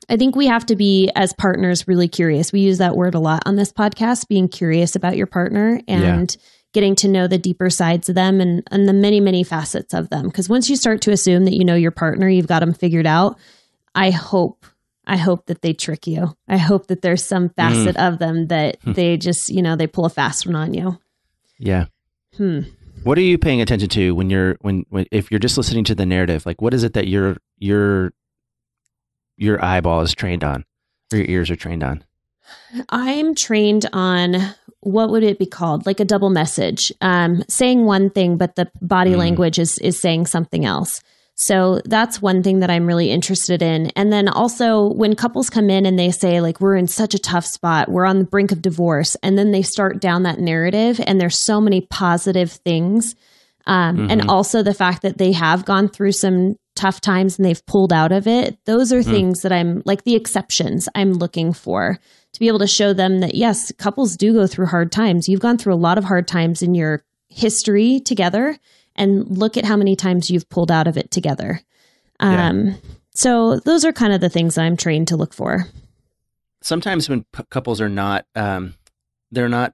I 0.09 0.15
think 0.17 0.35
we 0.35 0.45
have 0.45 0.65
to 0.67 0.75
be, 0.75 1.09
as 1.15 1.33
partners, 1.33 1.87
really 1.87 2.07
curious. 2.07 2.53
We 2.53 2.59
use 2.59 2.77
that 2.77 2.95
word 2.95 3.15
a 3.15 3.19
lot 3.19 3.41
on 3.47 3.55
this 3.55 3.71
podcast, 3.73 4.27
being 4.27 4.47
curious 4.47 4.95
about 4.95 5.17
your 5.17 5.27
partner 5.27 5.81
and 5.87 6.35
getting 6.73 6.95
to 6.95 7.07
know 7.07 7.27
the 7.27 7.37
deeper 7.37 7.69
sides 7.69 8.07
of 8.09 8.15
them 8.15 8.39
and, 8.39 8.63
and 8.71 8.87
the 8.87 8.93
many, 8.93 9.19
many 9.19 9.43
facets 9.43 9.93
of 9.93 10.09
them. 10.09 10.27
Because 10.27 10.47
once 10.49 10.69
you 10.69 10.75
start 10.75 11.01
to 11.01 11.11
assume 11.11 11.45
that 11.45 11.53
you 11.55 11.65
know 11.65 11.75
your 11.75 11.91
partner, 11.91 12.29
you've 12.29 12.47
got 12.47 12.59
them 12.61 12.73
figured 12.73 13.05
out, 13.07 13.37
I 13.93 14.09
hope. 14.11 14.65
I 15.05 15.17
hope 15.17 15.47
that 15.47 15.61
they 15.61 15.73
trick 15.73 16.07
you. 16.07 16.37
I 16.47 16.57
hope 16.57 16.87
that 16.87 17.01
there's 17.01 17.25
some 17.25 17.49
facet 17.49 17.97
of 17.97 18.19
them 18.19 18.47
that 18.47 18.77
Hmm. 18.83 18.93
they 18.93 19.17
just, 19.17 19.49
you 19.49 19.61
know, 19.61 19.75
they 19.75 19.87
pull 19.87 20.05
a 20.05 20.09
fast 20.09 20.45
one 20.45 20.55
on 20.55 20.73
you. 20.73 20.99
yeah 21.59 21.85
Hmm. 22.37 22.61
what 23.03 23.17
are 23.17 23.21
you 23.21 23.37
paying 23.37 23.59
attention 23.61 23.89
to 23.89 24.15
when 24.15 24.29
you're 24.29 24.55
when, 24.61 24.85
when 24.89 25.05
if 25.11 25.29
you're 25.31 25.39
just 25.39 25.57
listening 25.57 25.83
to 25.85 25.95
the 25.95 26.05
narrative 26.05 26.45
like 26.45 26.61
what 26.61 26.73
is 26.73 26.83
it 26.83 26.93
that 26.93 27.07
your 27.07 27.35
your 27.57 28.13
your 29.37 29.63
eyeball 29.63 30.01
is 30.01 30.13
trained 30.13 30.43
on 30.43 30.63
or 31.11 31.17
your 31.17 31.27
ears 31.27 31.49
are 31.51 31.55
trained 31.57 31.83
on 31.83 32.03
I'm 32.89 33.35
trained 33.35 33.87
on 33.91 34.35
what 34.81 35.09
would 35.09 35.23
it 35.23 35.39
be 35.39 35.45
called? 35.45 35.85
Like 35.85 35.99
a 35.99 36.05
double 36.05 36.29
message. 36.29 36.91
Um, 37.01 37.43
saying 37.47 37.85
one 37.85 38.09
thing, 38.09 38.37
but 38.37 38.55
the 38.55 38.69
body 38.81 39.11
Mm. 39.11 39.17
language 39.17 39.59
is 39.59 39.77
is 39.79 39.99
saying 39.99 40.25
something 40.27 40.65
else. 40.65 41.01
So 41.35 41.81
that's 41.85 42.21
one 42.21 42.43
thing 42.43 42.59
that 42.59 42.69
I'm 42.69 42.85
really 42.85 43.09
interested 43.09 43.63
in. 43.63 43.87
And 43.95 44.13
then 44.13 44.27
also 44.27 44.91
when 44.93 45.15
couples 45.15 45.49
come 45.49 45.69
in 45.71 45.85
and 45.87 45.97
they 45.97 46.11
say 46.11 46.39
like 46.41 46.61
we're 46.61 46.75
in 46.75 46.87
such 46.87 47.15
a 47.15 47.19
tough 47.19 47.45
spot, 47.45 47.89
we're 47.89 48.05
on 48.05 48.19
the 48.19 48.25
brink 48.25 48.51
of 48.51 48.61
divorce, 48.61 49.15
and 49.23 49.37
then 49.39 49.51
they 49.51 49.63
start 49.63 49.99
down 49.99 50.23
that 50.23 50.39
narrative 50.39 51.01
and 51.07 51.19
there's 51.19 51.43
so 51.43 51.59
many 51.59 51.81
positive 51.81 52.51
things. 52.51 53.15
Um, 53.65 54.07
and 54.09 54.21
Mhm. 54.21 54.29
also 54.29 54.61
the 54.63 54.73
fact 54.73 55.01
that 55.03 55.17
they 55.17 55.31
have 55.31 55.65
gone 55.65 55.87
through 55.87 56.11
some 56.13 56.57
tough 56.75 57.01
times 57.01 57.37
and 57.37 57.45
they've 57.45 57.65
pulled 57.65 57.91
out 57.93 58.11
of 58.11 58.27
it. 58.27 58.57
Those 58.65 58.91
are 58.93 59.01
Mm. 59.01 59.05
things 59.11 59.41
that 59.41 59.51
I'm 59.51 59.81
like 59.85 60.03
the 60.03 60.15
exceptions 60.15 60.87
I'm 60.95 61.13
looking 61.13 61.53
for 61.53 61.99
to 62.33 62.39
be 62.39 62.47
able 62.47 62.59
to 62.59 62.67
show 62.67 62.93
them 62.93 63.19
that 63.19 63.35
yes, 63.35 63.71
couples 63.77 64.15
do 64.15 64.33
go 64.33 64.47
through 64.47 64.67
hard 64.67 64.91
times. 64.91 65.27
You've 65.27 65.41
gone 65.41 65.57
through 65.57 65.73
a 65.73 65.75
lot 65.75 65.97
of 65.97 66.05
hard 66.05 66.27
times 66.27 66.61
in 66.61 66.73
your 66.75 67.03
history 67.29 67.99
together, 67.99 68.57
and 68.95 69.37
look 69.37 69.57
at 69.57 69.65
how 69.65 69.75
many 69.77 69.95
times 69.95 70.29
you've 70.29 70.49
pulled 70.49 70.71
out 70.71 70.87
of 70.87 70.97
it 70.97 71.11
together. 71.11 71.61
Yeah. 72.21 72.49
Um, 72.49 72.77
so 73.13 73.59
those 73.59 73.83
are 73.85 73.91
kind 73.93 74.13
of 74.13 74.21
the 74.21 74.29
things 74.29 74.57
I'm 74.57 74.77
trained 74.77 75.07
to 75.09 75.17
look 75.17 75.33
for. 75.33 75.67
sometimes 76.61 77.09
when 77.09 77.25
p- 77.33 77.43
couples 77.49 77.81
are 77.81 77.89
not 77.89 78.25
um 78.35 78.75
they're 79.31 79.49
not 79.49 79.73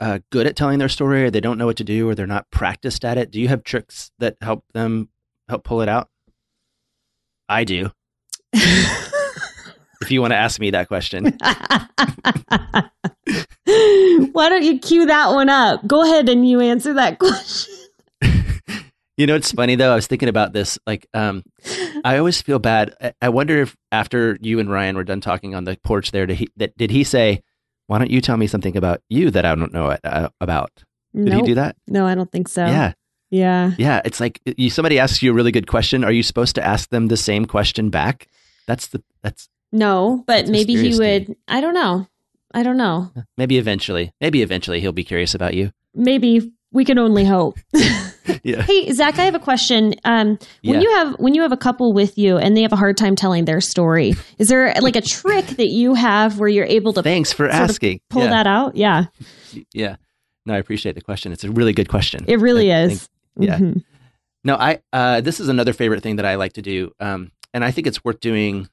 uh, 0.00 0.18
good 0.30 0.46
at 0.46 0.56
telling 0.56 0.78
their 0.78 0.88
story 0.88 1.22
or 1.24 1.30
they 1.30 1.40
don't 1.40 1.56
know 1.56 1.66
what 1.66 1.76
to 1.76 1.84
do 1.84 2.08
or 2.08 2.14
they're 2.14 2.26
not 2.26 2.50
practiced 2.50 3.04
at 3.04 3.16
it 3.16 3.30
do 3.30 3.40
you 3.40 3.48
have 3.48 3.62
tricks 3.62 4.10
that 4.18 4.36
help 4.42 4.64
them 4.74 5.08
help 5.48 5.62
pull 5.64 5.80
it 5.80 5.88
out 5.88 6.08
i 7.48 7.64
do 7.64 7.90
if 8.52 10.10
you 10.10 10.20
want 10.20 10.32
to 10.32 10.36
ask 10.36 10.60
me 10.60 10.70
that 10.70 10.88
question 10.88 11.36
Why 14.32 14.48
don't 14.48 14.62
you 14.62 14.78
cue 14.78 15.06
that 15.06 15.30
one 15.30 15.48
up? 15.48 15.84
Go 15.86 16.02
ahead 16.04 16.28
and 16.28 16.48
you 16.48 16.60
answer 16.60 16.94
that 16.94 17.18
question. 17.18 17.74
you 19.16 19.26
know 19.26 19.34
it's 19.34 19.50
funny 19.52 19.74
though 19.76 19.92
i 19.92 19.94
was 19.94 20.06
thinking 20.06 20.28
about 20.28 20.52
this 20.52 20.78
like 20.86 21.06
um 21.14 21.42
i 22.04 22.18
always 22.18 22.40
feel 22.42 22.58
bad 22.58 22.94
I- 23.00 23.12
i 23.22 23.28
wonder 23.30 23.62
if 23.62 23.74
after 23.90 24.36
you 24.42 24.58
and 24.60 24.70
ryan 24.70 24.94
were 24.96 25.04
done 25.04 25.20
talking 25.22 25.54
on 25.54 25.64
the 25.64 25.78
porch 25.82 26.10
there 26.12 26.26
did 26.26 26.36
he, 26.36 26.48
that, 26.56 26.76
did 26.76 26.90
he 26.90 27.02
say 27.02 27.42
why 27.86 27.98
don't 27.98 28.10
you 28.10 28.20
tell 28.20 28.36
me 28.36 28.46
something 28.46 28.76
about 28.76 29.00
you 29.08 29.30
that 29.30 29.44
I 29.46 29.54
don't 29.54 29.72
know 29.72 29.96
uh, 30.02 30.28
about? 30.40 30.72
Did 31.14 31.26
Nope. 31.26 31.42
he 31.42 31.46
do 31.46 31.54
that? 31.54 31.76
No, 31.86 32.04
I 32.04 32.16
don't 32.16 32.30
think 32.32 32.48
so. 32.48 32.66
Yeah. 32.66 32.94
Yeah. 33.30 33.72
Yeah. 33.78 34.00
It's 34.04 34.20
like 34.20 34.40
you, 34.44 34.70
somebody 34.70 34.98
asks 34.98 35.22
you 35.22 35.30
a 35.32 35.34
really 35.34 35.52
good 35.52 35.66
question. 35.66 36.04
Are 36.04 36.12
you 36.12 36.22
supposed 36.22 36.54
to 36.56 36.64
ask 36.64 36.88
them 36.90 37.08
the 37.08 37.16
same 37.16 37.44
question 37.46 37.90
back? 37.90 38.28
That's 38.66 38.88
the, 38.88 39.02
that's 39.22 39.48
No, 39.72 40.22
but 40.26 40.36
That's 40.46 40.50
maybe 40.50 40.76
he 40.76 40.98
would. 40.98 41.36
I 41.48 41.60
don't 41.60 41.74
know. 41.74 42.06
I 42.54 42.62
don't 42.62 42.76
know. 42.76 43.10
maybe 43.36 43.58
eventually, 43.58 44.12
maybe 44.20 44.42
eventually 44.42 44.80
he'll 44.80 44.92
be 44.92 45.04
curious 45.04 45.34
about 45.34 45.54
you. 45.54 45.72
Maybe 45.94 46.52
we 46.72 46.84
can 46.84 46.98
only 46.98 47.24
hope. 47.24 47.58
Yeah. 48.42 48.62
hey, 48.62 48.92
Zach, 48.92 49.18
I 49.18 49.24
have 49.24 49.34
a 49.36 49.40
question. 49.40 49.94
Um, 50.04 50.38
when 50.62 50.74
Yeah. 50.74 50.80
you 50.80 50.90
have 50.96 51.14
when 51.18 51.34
you 51.34 51.42
have 51.42 51.52
a 51.52 51.56
couple 51.56 51.92
with 51.92 52.18
you 52.18 52.38
and 52.38 52.56
they 52.56 52.62
have 52.62 52.72
a 52.72 52.76
hard 52.76 52.96
time 52.96 53.14
telling 53.16 53.44
their 53.44 53.60
story, 53.60 54.14
is 54.38 54.48
there 54.48 54.72
like 54.80 54.96
a 54.96 55.00
trick 55.00 55.46
that 55.46 55.68
you 55.68 55.94
have 55.94 56.38
where 56.38 56.48
you're 56.48 56.64
able 56.66 56.92
to 56.94 57.02
Thanks 57.02 57.32
for 57.32 57.48
asking. 57.48 58.00
pull 58.10 58.22
yeah. 58.24 58.30
that 58.30 58.46
out? 58.46 58.76
Yeah, 58.76 59.06
Yeah. 59.72 59.96
No, 60.44 60.54
I 60.54 60.58
appreciate 60.58 60.94
the 60.96 61.00
question. 61.02 61.32
It's 61.32 61.44
a 61.44 61.50
really 61.50 61.72
good 61.72 61.88
question. 61.88 62.24
it 62.28 62.38
really 62.40 62.72
I 62.72 62.82
is. 62.84 63.08
Yeah. 63.38 63.58
Mhm. 63.58 63.84
No, 64.44 64.54
I 64.56 64.80
uh, 64.92 65.20
this 65.20 65.40
is 65.40 65.48
another 65.48 65.72
favorite 65.72 66.02
thing 66.02 66.16
that 66.16 66.24
I 66.26 66.36
like 66.36 66.52
to 66.54 66.62
do, 66.62 66.92
um, 67.00 67.32
and 67.52 67.64
I 67.64 67.70
think 67.70 67.86
it's 67.86 68.04
worth 68.04 68.20
doing 68.20 68.68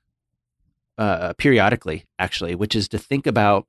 uh, 0.98 1.34
periodically, 1.38 2.05
actually, 2.20 2.53
which 2.55 2.75
is 2.75 2.88
to 2.89 2.98
think 3.00 3.25
about 3.25 3.65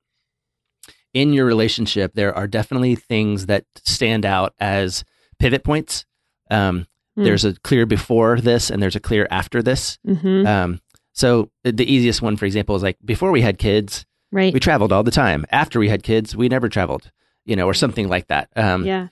in 1.13 1.33
your 1.33 1.45
relationship. 1.45 2.11
There 2.13 2.35
are 2.35 2.47
definitely 2.47 2.95
things 2.95 3.47
that 3.47 3.65
stand 3.83 4.25
out 4.25 4.53
as 4.59 5.03
pivot 5.39 5.63
points. 5.63 6.05
Um, 6.51 6.87
Hmm. 7.17 7.23
There's 7.23 7.45
a 7.45 7.53
clear 7.61 7.85
before 7.85 8.41
this, 8.41 8.69
and 8.69 8.83
there's 8.83 8.97
a 8.97 8.99
clear 8.99 9.25
after 9.31 9.63
this. 9.63 9.97
Mhm. 10.05 10.45
Um, 10.45 10.81
so 11.13 11.49
the 11.63 11.89
easiest 11.89 12.21
one, 12.21 12.35
for 12.35 12.43
example, 12.45 12.75
is 12.75 12.83
like 12.83 12.97
before 13.05 13.31
we 13.31 13.39
had 13.39 13.57
kids, 13.57 14.05
Right. 14.33 14.53
we 14.53 14.59
traveled 14.59 14.91
all 14.91 15.01
the 15.01 15.11
time. 15.11 15.45
After 15.49 15.79
we 15.79 15.87
had 15.87 16.03
kids, 16.03 16.35
we 16.35 16.49
never 16.49 16.67
traveled, 16.67 17.09
you 17.45 17.55
know, 17.55 17.67
or 17.67 17.73
something 17.73 18.09
like 18.09 18.27
that. 18.27 18.49
Um, 18.57 18.85
yeah. 18.85 19.07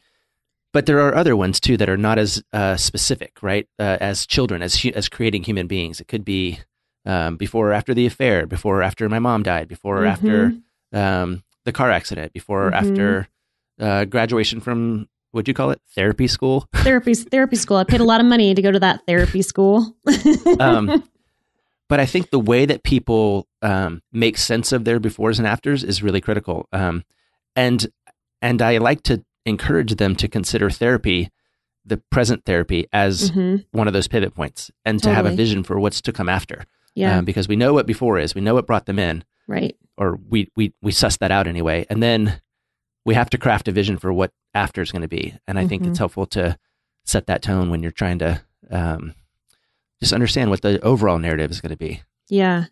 But 0.74 0.86
there 0.86 1.00
are 1.00 1.16
other 1.16 1.36
ones 1.36 1.60
too 1.60 1.78
that 1.78 1.88
are 1.90 1.98
not 1.98 2.18
as 2.20 2.44
uh, 2.52 2.76
specific, 2.76 3.42
right? 3.42 3.68
Uh, 3.80 3.98
as 4.02 4.26
children, 4.26 4.62
as 4.62 4.82
hu- 4.82 4.92
as 4.94 5.08
creating 5.08 5.44
human 5.44 5.68
beings, 5.68 6.02
it 6.02 6.08
could 6.08 6.26
be 6.26 6.60
um, 7.06 7.38
before 7.38 7.70
or 7.70 7.74
after 7.74 7.94
the 7.94 8.06
affair, 8.06 8.46
before 8.48 8.80
or 8.80 8.84
after 8.84 9.08
my 9.10 9.20
mom 9.20 9.44
died, 9.44 9.68
before 9.68 10.02
or 10.04 10.06
after 10.06 10.50
Mhm. 10.94 10.98
um, 10.98 11.44
the 11.66 11.72
car 11.72 11.92
accident, 11.92 12.34
before 12.34 12.68
or 12.68 12.72
Mhm. 12.72 12.76
after 12.82 13.28
uh, 13.80 14.06
graduation 14.06 14.60
from 14.62 15.08
what 15.32 15.46
do 15.46 15.50
you 15.50 15.54
call 15.56 15.72
it? 15.72 15.82
Therapy 15.96 16.28
school. 16.28 16.68
therapy 16.76 17.14
therapy 17.16 17.56
school. 17.56 17.78
I 17.78 17.84
paid 17.84 18.02
a 18.02 18.04
lot 18.06 18.22
of 18.22 18.28
money 18.28 18.54
to 18.54 18.62
go 18.62 18.72
to 18.72 18.80
that 18.80 19.02
therapy 19.08 19.42
school. 19.42 19.96
Um, 20.60 21.04
but 21.90 22.00
I 22.00 22.06
think 22.06 22.30
the 22.30 22.40
way 22.40 22.66
that 22.66 22.84
people 22.84 23.48
um, 23.62 24.02
make 24.12 24.38
sense 24.38 24.72
of 24.72 24.86
their 24.86 25.00
befores 25.00 25.38
and 25.40 25.48
afters 25.48 25.84
is 25.84 26.02
really 26.04 26.22
critical. 26.22 26.68
Um, 26.72 27.04
and 27.56 27.86
and 28.42 28.62
I 28.62 28.78
like 28.78 29.02
to 29.04 29.24
encourage 29.46 29.96
them 29.96 30.16
to 30.16 30.28
consider 30.28 30.70
therapy, 30.70 31.30
the 31.86 31.98
present 31.98 32.46
therapy, 32.46 32.88
as 32.94 33.32
Mhm. 33.32 33.66
one 33.72 33.88
of 33.88 33.94
those 33.94 34.08
pivot 34.08 34.34
points, 34.34 34.72
and 34.86 35.02
to 35.04 35.14
have 35.14 35.26
a 35.26 35.32
vision 35.36 35.64
for 35.64 35.80
what's 35.80 36.02
to 36.02 36.14
come 36.14 36.30
after. 36.30 36.66
Yeah. 36.96 37.18
Um, 37.18 37.26
because 37.26 37.48
we 37.48 37.56
know 37.56 37.74
what 37.74 37.88
before 37.88 38.20
is, 38.20 38.36
we 38.36 38.42
know 38.42 38.54
what 38.54 38.68
brought 38.68 38.86
them 38.86 39.00
in, 39.00 39.24
right. 39.48 39.76
or 39.98 40.20
we 40.30 40.50
we 40.56 40.74
we 40.82 40.92
suss 40.92 41.18
that 41.18 41.32
out 41.32 41.48
anyway, 41.48 41.86
and 41.90 42.02
then 42.04 42.40
we 43.06 43.16
have 43.16 43.30
to 43.32 43.38
craft 43.38 43.68
a 43.68 43.72
vision 43.72 43.98
for 43.98 44.14
what 44.14 44.32
after 44.54 44.82
is 44.82 44.92
going 44.92 45.02
to 45.02 45.08
be. 45.08 45.34
And 45.48 45.60
I 45.60 45.68
think 45.68 45.84
Mhm. 45.84 45.90
it's 45.90 45.98
helpful 45.98 46.26
to 46.28 46.58
set 47.04 47.26
that 47.28 47.42
tone 47.42 47.70
when 47.70 47.82
you're 47.82 47.92
trying 47.92 48.20
to 48.20 48.42
um, 48.72 49.14
just 50.00 50.14
understand 50.14 50.50
what 50.50 50.62
the 50.62 50.80
overall 50.82 51.20
narrative 51.20 51.52
is 51.52 51.60
going 51.60 51.72
to 51.72 51.76
be. 51.78 52.02
Yeah. 52.30 52.66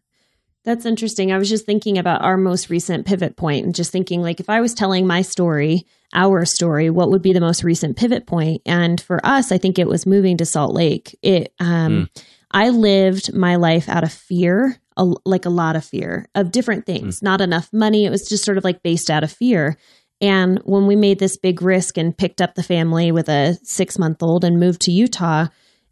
That's 0.63 0.85
interesting. 0.85 1.31
I 1.33 1.37
was 1.37 1.49
just 1.49 1.65
thinking 1.65 1.97
about 1.97 2.21
our 2.21 2.37
most 2.37 2.69
recent 2.69 3.05
pivot 3.05 3.35
point 3.35 3.65
and 3.65 3.75
just 3.75 3.91
thinking 3.91 4.21
like 4.21 4.39
if 4.39 4.49
I 4.49 4.61
was 4.61 4.73
telling 4.73 5.05
my 5.05 5.21
story, 5.21 5.85
our 6.13 6.45
story, 6.45 6.89
what 6.89 7.09
would 7.09 7.21
be 7.21 7.33
the 7.33 7.39
most 7.41 7.63
recent 7.63 7.97
pivot 7.97 8.25
point? 8.25 8.61
And 8.65 8.99
for 8.99 9.25
us, 9.25 9.51
I 9.51 9.57
think 9.57 9.79
it 9.79 9.87
was 9.87 10.05
moving 10.05 10.37
to 10.37 10.45
Salt 10.45 10.73
Lake. 10.73 11.17
It 11.21 11.53
um 11.59 12.09
I 12.51 12.69
lived 12.69 13.33
my 13.33 13.55
life 13.55 13.87
out 13.87 14.03
of 14.03 14.11
fear, 14.11 14.77
a, 14.97 15.13
like 15.25 15.45
a 15.45 15.49
lot 15.49 15.75
of 15.75 15.85
fear 15.85 16.27
of 16.35 16.51
different 16.51 16.85
things. 16.85 17.21
Not 17.21 17.41
enough 17.41 17.71
money. 17.71 18.05
It 18.05 18.09
was 18.09 18.27
just 18.27 18.43
sort 18.43 18.57
of 18.57 18.63
like 18.63 18.83
based 18.83 19.09
out 19.09 19.23
of 19.23 19.31
fear. 19.31 19.77
And 20.19 20.59
when 20.59 20.85
we 20.85 20.95
made 20.95 21.19
this 21.19 21.37
big 21.37 21.61
risk 21.61 21.97
and 21.97 22.17
picked 22.17 22.41
up 22.41 22.55
the 22.55 22.63
family 22.63 23.11
with 23.11 23.27
a 23.27 23.57
6-month-old 23.63 24.43
and 24.43 24.59
moved 24.59 24.81
to 24.81 24.91
Utah, 24.91 25.47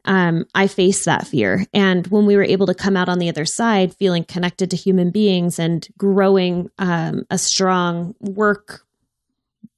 um, 0.06 0.46
I 0.54 0.68
faced 0.68 1.06
that 1.06 1.28
fear. 1.28 1.66
And 1.74 2.06
when 2.08 2.26
we 2.26 2.36
were 2.36 2.44
able 2.44 2.68
to 2.68 2.76
come 2.76 2.96
out 2.96 3.10
on 3.10 3.20
the 3.20 3.30
other 3.30 3.46
side, 3.46 3.96
feeling 3.96 4.24
connected 4.24 4.70
to 4.72 4.78
human 4.78 5.10
beings 5.10 5.60
and 5.60 5.88
growing 5.98 6.70
um, 6.78 7.26
a 7.30 7.38
strong 7.38 8.16
work 8.20 8.86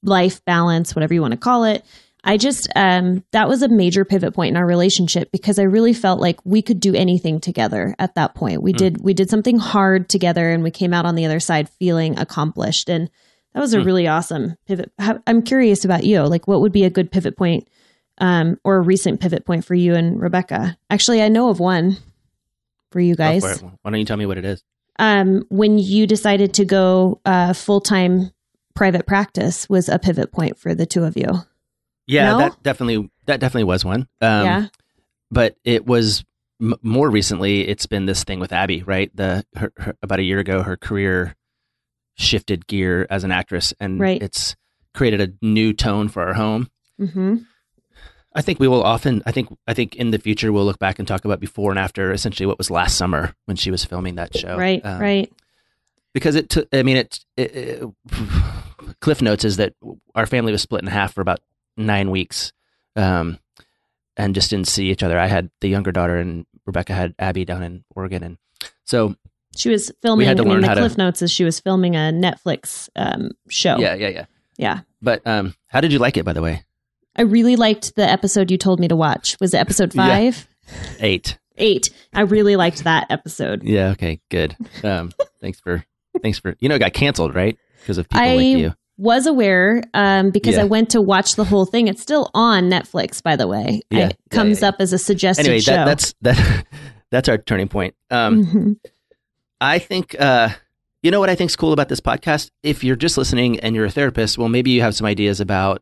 life 0.04 0.44
balance, 0.46 0.96
whatever 0.96 1.14
you 1.14 1.22
want 1.22 1.32
to 1.32 1.38
call 1.38 1.64
it, 1.64 1.84
I 2.24 2.38
just, 2.38 2.70
um, 2.76 3.24
that 3.32 3.48
was 3.50 3.64
a 3.64 3.68
major 3.68 4.06
pivot 4.06 4.36
point 4.36 4.52
in 4.52 4.58
our 4.58 4.66
relationship 4.66 5.32
because 5.32 5.58
I 5.58 5.64
really 5.64 5.94
felt 5.94 6.20
like 6.20 6.40
we 6.46 6.62
could 6.62 6.80
do 6.80 6.94
anything 6.94 7.40
together 7.40 7.96
at 7.98 8.14
that 8.16 8.36
point. 8.36 8.62
We 8.62 8.74
did, 8.74 9.02
we 9.02 9.14
did 9.16 9.30
something 9.30 9.58
hard 9.58 10.08
together 10.08 10.52
and 10.52 10.62
we 10.62 10.70
came 10.70 10.94
out 10.94 11.06
on 11.08 11.16
the 11.16 11.26
other 11.26 11.40
side 11.40 11.68
feeling 11.68 12.20
accomplished. 12.20 12.90
And 12.90 13.10
that 13.54 13.60
was 13.60 13.74
a 13.74 13.80
Hmm. 13.80 13.86
really 13.88 14.08
awesome 14.08 14.56
pivot. 14.68 14.92
I'm 15.00 15.42
curious 15.42 15.84
about 15.84 16.04
you. 16.04 16.22
Like, 16.22 16.48
what 16.48 16.62
would 16.62 16.72
be 16.72 16.84
a 16.84 16.92
good 16.92 17.12
pivot 17.12 17.36
point 17.36 17.68
um, 18.20 18.60
or 18.64 18.76
a 18.76 18.82
recent 18.82 19.20
pivot 19.20 19.44
point 19.46 19.66
for 19.66 19.74
you 19.74 19.96
and 19.96 20.22
Rebecca? 20.22 20.78
Actually, 20.92 21.24
I 21.24 21.28
know 21.28 21.50
of 21.50 21.60
one 21.60 21.98
for 22.92 23.00
you 23.00 23.16
guys. 23.16 23.42
for. 23.60 23.66
Why 23.82 23.90
don't 23.92 24.00
you 24.00 24.06
tell 24.06 24.18
me 24.18 24.28
what 24.28 24.38
it 24.38 24.46
is? 24.46 24.64
Um, 25.00 25.44
when 25.50 25.80
you 25.80 26.06
decided 26.06 26.54
to 26.56 26.66
go 26.66 27.20
uh, 27.26 27.54
full 27.54 27.82
time 27.82 28.30
private 28.76 29.06
practice 29.08 29.68
was 29.70 29.90
a 29.90 30.00
pivot 30.00 30.32
point 30.32 30.58
for 30.58 30.74
the 30.76 30.86
two 30.86 31.04
of 31.04 31.16
you. 31.18 31.30
Yeah, 32.08 32.32
No? 32.32 32.38
that 32.40 32.64
definitely 32.64 33.10
that 33.28 33.40
definitely 33.40 33.66
was 33.66 33.86
one. 33.86 34.08
Um, 34.22 34.46
yeah. 34.46 34.66
but 35.30 35.56
it 35.64 35.86
was 35.86 36.24
m- 36.62 36.76
more 36.82 37.10
recently. 37.10 37.68
It's 37.68 37.86
been 37.86 38.06
this 38.06 38.24
thing 38.24 38.40
with 38.40 38.52
Abby, 38.52 38.84
right? 38.84 39.10
The 39.16 39.46
her, 39.56 39.72
her, 39.78 39.96
about 40.02 40.20
a 40.20 40.24
year 40.24 40.40
ago, 40.40 40.64
her 40.64 40.76
career 40.78 41.36
shifted 42.18 42.68
gear 42.68 43.08
as 43.10 43.24
an 43.24 43.32
actress, 43.32 43.74
and 43.80 44.00
Right. 44.00 44.22
it's 44.22 44.56
created 44.94 45.22
a 45.22 45.46
new 45.46 45.74
tone 45.74 46.10
for 46.10 46.22
our 46.28 46.34
home. 46.34 46.70
hmm 46.98 47.38
I 48.34 48.42
think 48.42 48.62
we 48.62 48.68
will 48.70 48.82
often. 48.82 49.22
I 49.26 49.32
think. 49.34 49.50
I 49.68 49.74
think 49.74 49.98
in 49.98 50.12
the 50.12 50.18
future 50.18 50.54
we'll 50.54 50.64
look 50.64 50.80
back 50.80 51.00
and 51.00 51.08
talk 51.08 51.26
about 51.26 51.42
before 51.42 51.70
and 51.70 51.78
after. 51.78 52.14
Essentially, 52.14 52.48
what 52.48 52.58
was 52.58 52.72
last 52.72 52.96
summer 52.98 53.36
when 53.46 53.58
she 53.58 53.72
was 53.72 53.84
filming 53.84 54.16
that 54.16 54.38
show. 54.38 54.56
Right. 54.58 54.80
Um, 54.86 55.02
right. 55.02 55.30
Because 56.14 56.36
it 56.36 56.50
took. 56.50 56.68
I 56.74 56.84
mean, 56.84 56.98
it, 56.98 57.20
it, 57.38 57.56
it. 57.56 57.84
Cliff 59.00 59.22
notes 59.22 59.46
is 59.46 59.58
that 59.58 59.74
our 60.16 60.26
family 60.26 60.52
was 60.52 60.62
split 60.62 60.82
in 60.82 60.88
half 60.88 61.14
for 61.14 61.22
about 61.22 61.40
nine 61.78 62.12
weeks, 62.12 62.52
um, 62.96 63.40
and 64.18 64.36
just 64.36 64.50
didn't 64.50 64.68
see 64.68 64.90
each 64.92 65.04
other. 65.04 65.18
I 65.18 65.28
had 65.28 65.50
the 65.62 65.70
younger 65.70 65.92
daughter, 65.92 66.18
and 66.18 66.46
Rebecca 66.66 66.94
had 66.94 67.16
Abby 67.18 67.46
down 67.46 67.64
in 67.64 67.84
Oregon, 67.96 68.24
and 68.24 68.38
so 68.84 69.16
She 69.56 69.70
was 69.70 69.92
filming. 70.02 70.18
we 70.20 70.26
had 70.26 70.38
to 70.38 70.44
I 70.44 70.46
mean, 70.46 70.54
learn 70.56 70.62
the 70.62 70.68
how 70.68 70.74
to- 70.76 70.82
cliff 70.82 70.98
notes 70.98 71.22
is 71.22 71.32
she 71.32 71.44
was 71.46 71.60
filming 71.60 71.96
a 71.96 72.12
Netflix 72.12 72.90
um, 72.96 73.32
show. 73.50 73.78
yeah, 73.78 73.94
yeah, 73.96 74.10
yeah. 74.10 74.26
Yeah. 74.58 74.80
But 75.02 75.26
um, 75.26 75.56
how 75.68 75.80
did 75.82 75.92
you 75.94 76.00
like 76.00 76.18
it, 76.18 76.26
by 76.26 76.34
the 76.34 76.42
way? 76.42 76.64
I 77.16 77.24
really 77.24 77.56
liked 77.56 77.96
the 77.96 78.04
episode 78.10 78.52
you 78.52 78.58
told 78.58 78.80
me 78.80 78.88
to 78.90 78.96
watch. 78.96 79.38
Was 79.40 79.54
it 79.54 79.58
episode 79.58 79.96
Yeah. 79.96 80.08
five? 80.08 80.48
Eight. 81.00 81.40
Eight. 81.58 81.90
I 82.14 82.22
really 82.22 82.56
liked 82.56 82.84
that 82.84 83.08
episode. 83.10 83.64
Yeah. 83.64 83.90
Okay. 83.92 84.20
Good. 84.30 84.56
Um, 84.84 85.12
thanks 85.42 85.60
for. 85.60 85.84
Thanks 86.22 86.40
for. 86.40 86.56
You 86.60 86.70
know, 86.70 86.76
it 86.76 86.80
got 86.80 86.94
canceled, 86.94 87.36
right? 87.36 87.58
Because 87.80 87.98
of 87.98 88.08
people 88.10 88.22
I 88.24 88.36
like 88.36 88.46
you. 88.58 88.74
was 88.98 89.26
aware 89.28 89.82
um, 89.94 90.30
because 90.32 90.56
Yeah. 90.56 90.62
I 90.62 90.66
went 90.66 90.90
to 90.92 91.02
watch 91.02 91.36
the 91.36 91.44
whole 91.46 91.66
thing. 91.66 91.88
It's 91.88 92.02
still 92.02 92.30
on 92.34 92.70
Netflix, 92.70 93.22
by 93.24 93.36
the 93.36 93.48
way. 93.48 93.82
Yeah, 93.90 94.00
It 94.00 94.18
yeah, 94.32 94.36
comes 94.38 94.62
up 94.64 94.76
as 94.80 94.94
a 94.94 94.98
suggested 94.98 95.46
Anyway, 95.46 95.60
show. 95.62 95.72
that, 95.74 95.86
that's 95.86 96.14
that. 96.22 96.66
That's 97.12 97.28
our 97.28 97.38
turning 97.38 97.68
point. 97.68 97.94
Um, 98.10 98.46
Mhm. 98.46 98.76
I 99.60 99.80
think, 99.80 100.16
uh, 100.18 100.48
you 101.04 101.12
know 101.12 101.20
what 101.20 101.30
I 101.30 101.36
think's 101.36 101.58
cool 101.58 101.74
about 101.74 101.90
this 101.90 102.00
podcast? 102.00 102.52
If 102.64 102.86
you're 102.86 102.96
just 102.96 103.18
listening 103.18 103.60
and 103.60 103.76
you're 103.76 103.84
a 103.84 103.92
therapist, 103.92 104.38
well, 104.38 104.48
maybe 104.48 104.72
you 104.72 104.80
have 104.82 104.96
some 104.96 105.06
ideas 105.06 105.42
about 105.42 105.82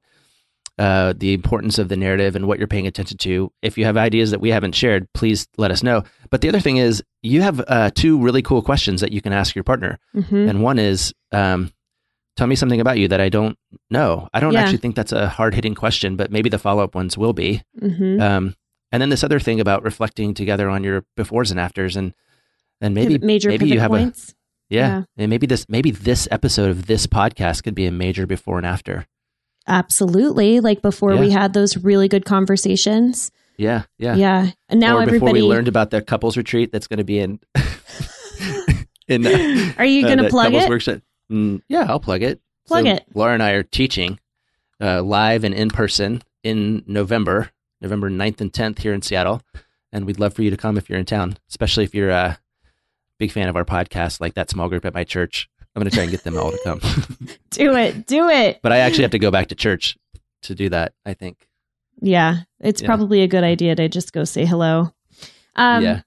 uh, 0.80 1.14
the 1.16 1.34
importance 1.34 1.78
of 1.78 1.90
the 1.90 1.96
narrative 1.98 2.36
and 2.36 2.48
what 2.48 2.58
you're 2.58 2.68
paying 2.68 2.88
attention 2.88 3.18
to. 3.20 3.52
If 3.62 3.78
you 3.78 3.86
have 3.86 3.98
ideas 3.98 4.32
that 4.32 4.40
we 4.42 4.50
haven't 4.50 4.74
shared, 4.74 5.08
please 5.14 5.48
let 5.58 5.70
us 5.72 5.84
know. 5.84 6.04
But 6.32 6.42
the 6.42 6.50
other 6.50 6.60
thing 6.62 6.78
is, 6.78 7.04
you 7.22 7.42
have 7.42 7.62
uh, 7.68 7.92
two 7.94 8.18
really 8.20 8.42
cool 8.42 8.62
questions 8.62 9.02
that 9.02 9.12
you 9.12 9.22
can 9.22 9.34
ask 9.34 9.54
your 9.56 9.64
partner. 9.66 10.00
Mhm. 10.16 10.50
And 10.50 10.64
one 10.64 10.80
is, 10.80 11.14
um, 11.34 11.72
tell 12.38 12.48
me 12.48 12.56
something 12.56 12.80
about 12.80 12.98
you 12.98 13.10
that 13.10 13.20
I 13.20 13.28
don't 13.30 13.58
know. 13.92 14.30
I 14.34 14.40
don't 14.40 14.54
Yeah. 14.54 14.62
actually 14.62 14.78
think 14.78 14.96
that's 14.96 15.12
a 15.12 15.28
hard 15.28 15.54
hitting 15.54 15.76
question, 15.76 16.16
but 16.16 16.32
maybe 16.32 16.50
the 16.50 16.58
follow 16.58 16.82
up 16.84 16.96
ones 16.96 17.18
will 17.18 17.34
be. 17.34 17.62
Mhm. 17.82 18.22
Um, 18.22 18.56
and 18.92 19.02
then 19.02 19.10
this 19.10 19.24
other 19.24 19.40
thing 19.40 19.60
about 19.60 19.84
reflecting 19.84 20.34
together 20.34 20.70
on 20.70 20.84
your 20.84 21.04
befores 21.18 21.52
and 21.52 21.60
afters, 21.60 21.96
and 21.98 22.14
and 22.82 22.96
maybe 22.96 23.18
major 23.18 23.50
maybe 23.50 23.68
you 23.68 23.82
have 23.82 23.92
points. 23.92 24.30
a 24.72 24.74
yeah, 24.76 24.88
Yeah. 24.88 25.04
and 25.18 25.30
maybe 25.30 25.46
this 25.46 25.66
maybe 25.68 25.92
this 25.92 26.28
episode 26.32 26.70
of 26.70 26.86
this 26.88 27.06
podcast 27.06 27.64
could 27.64 27.76
be 27.76 27.86
a 27.86 27.92
major 27.92 28.26
before 28.26 28.56
and 28.58 28.66
after. 28.66 29.06
Absolutely. 29.70 30.60
Like 30.60 30.82
before 30.82 31.16
we 31.16 31.30
had 31.32 31.54
those 31.54 31.78
really 31.78 32.08
good 32.08 32.26
conversations. 32.26 33.32
Yeah, 33.58 33.84
yeah. 33.98 34.16
Yeah. 34.16 34.52
And 34.70 34.80
now 34.80 34.96
or 34.98 35.00
before 35.02 35.16
everybody. 35.16 35.42
we 35.42 35.48
learned 35.48 35.68
about 35.68 35.92
the 35.92 36.02
couples 36.02 36.38
retreat 36.38 36.72
that's 36.72 36.88
going 36.88 36.98
to 37.00 37.04
be 37.04 37.20
in 37.20 37.40
in 39.08 39.26
uh, 39.26 39.74
Are 39.78 39.86
you 39.86 40.06
uh, 40.06 40.08
going 40.08 40.18
to 40.18 40.24
the 40.24 40.30
plug 40.30 40.54
it? 40.54 40.70
workshop. 40.70 41.02
Mm, 41.32 41.62
yeah, 41.68 41.86
I'll 41.88 42.00
plug 42.00 42.24
it. 42.24 42.42
Plug 42.68 42.86
So 42.86 42.92
it. 42.94 43.06
Laura 43.14 43.34
and 43.34 43.44
I 43.44 43.52
are 43.52 43.64
teaching 43.64 44.20
uh, 44.82 45.02
live 45.02 45.44
and 45.44 45.54
in 45.54 45.70
person 45.70 46.24
in 46.44 46.84
November, 46.88 47.52
November 47.82 48.10
9th 48.10 48.42
and 48.42 48.52
10th 48.52 48.80
here 48.80 48.94
in 48.94 49.02
Seattle. 49.02 49.42
And 49.92 50.06
we'd 50.06 50.20
love 50.20 50.34
for 50.34 50.44
you 50.44 50.52
to 50.52 50.58
come 50.58 50.78
if 50.78 50.90
you're 50.90 51.00
in 51.00 51.06
town, 51.06 51.38
especially 51.50 51.84
if 51.84 51.94
you're 51.96 52.12
a 52.12 52.40
big 53.18 53.32
fan 53.32 53.50
of 53.50 53.56
our 53.56 53.66
podcast, 53.66 54.22
like 54.22 54.36
that 54.36 54.50
small 54.50 54.70
group 54.70 54.86
at 54.86 54.94
my 54.94 55.04
church. 55.04 55.50
I'm 55.76 55.82
going 55.82 55.90
to 55.90 55.96
try 55.96 56.04
and 56.04 56.12
get 56.12 56.24
them 56.24 56.38
all 56.38 56.52
to 56.52 56.60
come. 56.64 56.80
Do 57.52 57.76
it. 57.76 58.06
Do 58.08 58.28
it. 58.30 58.60
but 58.62 58.72
I 58.72 58.78
actually 58.78 59.04
have 59.04 59.12
to 59.12 59.20
go 59.20 59.32
back 59.32 59.48
to 59.48 59.56
church 59.56 59.98
to 60.44 60.56
do 60.56 60.70
that, 60.70 60.94
I 61.06 61.14
think. 61.14 61.48
Yeah, 62.02 62.40
it's 62.60 62.82
Yeah. 62.82 62.88
probably 62.88 63.22
a 63.22 63.28
good 63.28 63.44
idea 63.44 63.76
to 63.76 63.90
just 63.90 64.14
go 64.14 64.24
say 64.24 64.46
hello. 64.46 64.92
Um, 65.56 65.84
yeah. 65.84 66.02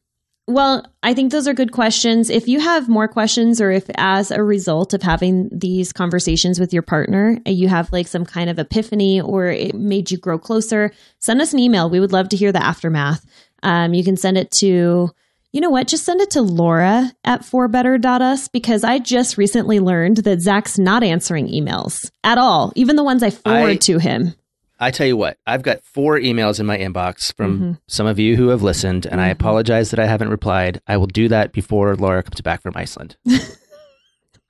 Well, 0.48 0.84
I 1.04 1.14
think 1.14 1.30
those 1.30 1.46
are 1.46 1.54
good 1.54 1.70
questions. 1.70 2.28
If 2.28 2.48
you 2.48 2.58
have 2.60 2.88
more 2.88 3.06
questions, 3.06 3.60
or 3.60 3.70
if 3.70 3.84
as 3.96 4.30
a 4.32 4.42
result 4.42 4.92
of 4.92 5.02
having 5.02 5.48
these 5.52 5.92
conversations 5.92 6.58
with 6.58 6.72
your 6.72 6.82
partner, 6.82 7.38
uh, 7.46 7.50
you 7.50 7.68
have 7.68 7.92
like 7.92 8.08
some 8.08 8.24
kind 8.24 8.50
of 8.50 8.58
epiphany 8.58 9.20
or 9.20 9.46
it 9.46 9.74
made 9.74 10.10
you 10.10 10.18
grow 10.18 10.38
closer, 10.38 10.90
send 11.20 11.40
us 11.40 11.52
an 11.52 11.60
email. 11.60 11.88
We 11.88 12.00
would 12.00 12.12
love 12.12 12.28
to 12.30 12.36
hear 12.36 12.50
the 12.52 12.62
aftermath. 12.62 13.24
Um, 13.62 13.94
you 13.94 14.02
can 14.02 14.16
send 14.16 14.36
it 14.36 14.50
to, 14.52 15.10
you 15.52 15.60
know 15.60 15.70
what, 15.70 15.86
just 15.86 16.04
send 16.04 16.20
it 16.20 16.30
to 16.32 16.42
Laura 16.42 17.12
at 17.24 17.44
forbetter.us 17.44 18.48
because 18.48 18.84
I 18.84 18.98
just 18.98 19.36
recently 19.38 19.80
learned 19.80 20.18
that 20.18 20.40
Zach's 20.40 20.78
not 20.78 21.02
answering 21.04 21.48
emails 21.48 22.10
at 22.24 22.38
all, 22.38 22.72
even 22.74 22.96
the 22.96 23.04
ones 23.04 23.22
I 23.22 23.30
forward 23.30 23.70
I- 23.70 23.76
to 23.76 23.98
him. 23.98 24.34
I 24.80 24.90
tell 24.90 25.06
you 25.06 25.16
what, 25.16 25.36
I've 25.46 25.62
got 25.62 25.84
four 25.84 26.18
emails 26.18 26.58
in 26.58 26.66
my 26.66 26.76
inbox 26.76 27.32
from 27.36 27.60
Mhm. 27.60 27.78
some 27.86 28.06
of 28.08 28.18
you 28.18 28.36
who 28.36 28.48
have 28.48 28.62
listened, 28.62 29.06
and 29.06 29.20
I 29.20 29.28
Mhm. 29.28 29.32
apologize 29.32 29.90
that 29.92 30.00
I 30.00 30.06
haven't 30.06 30.30
replied. 30.30 30.80
I 30.88 30.96
will 30.96 31.06
do 31.06 31.28
that 31.28 31.52
before 31.52 31.94
Laura 31.94 32.24
comes 32.24 32.40
back 32.40 32.62
from 32.62 32.72
Iceland. 32.74 33.14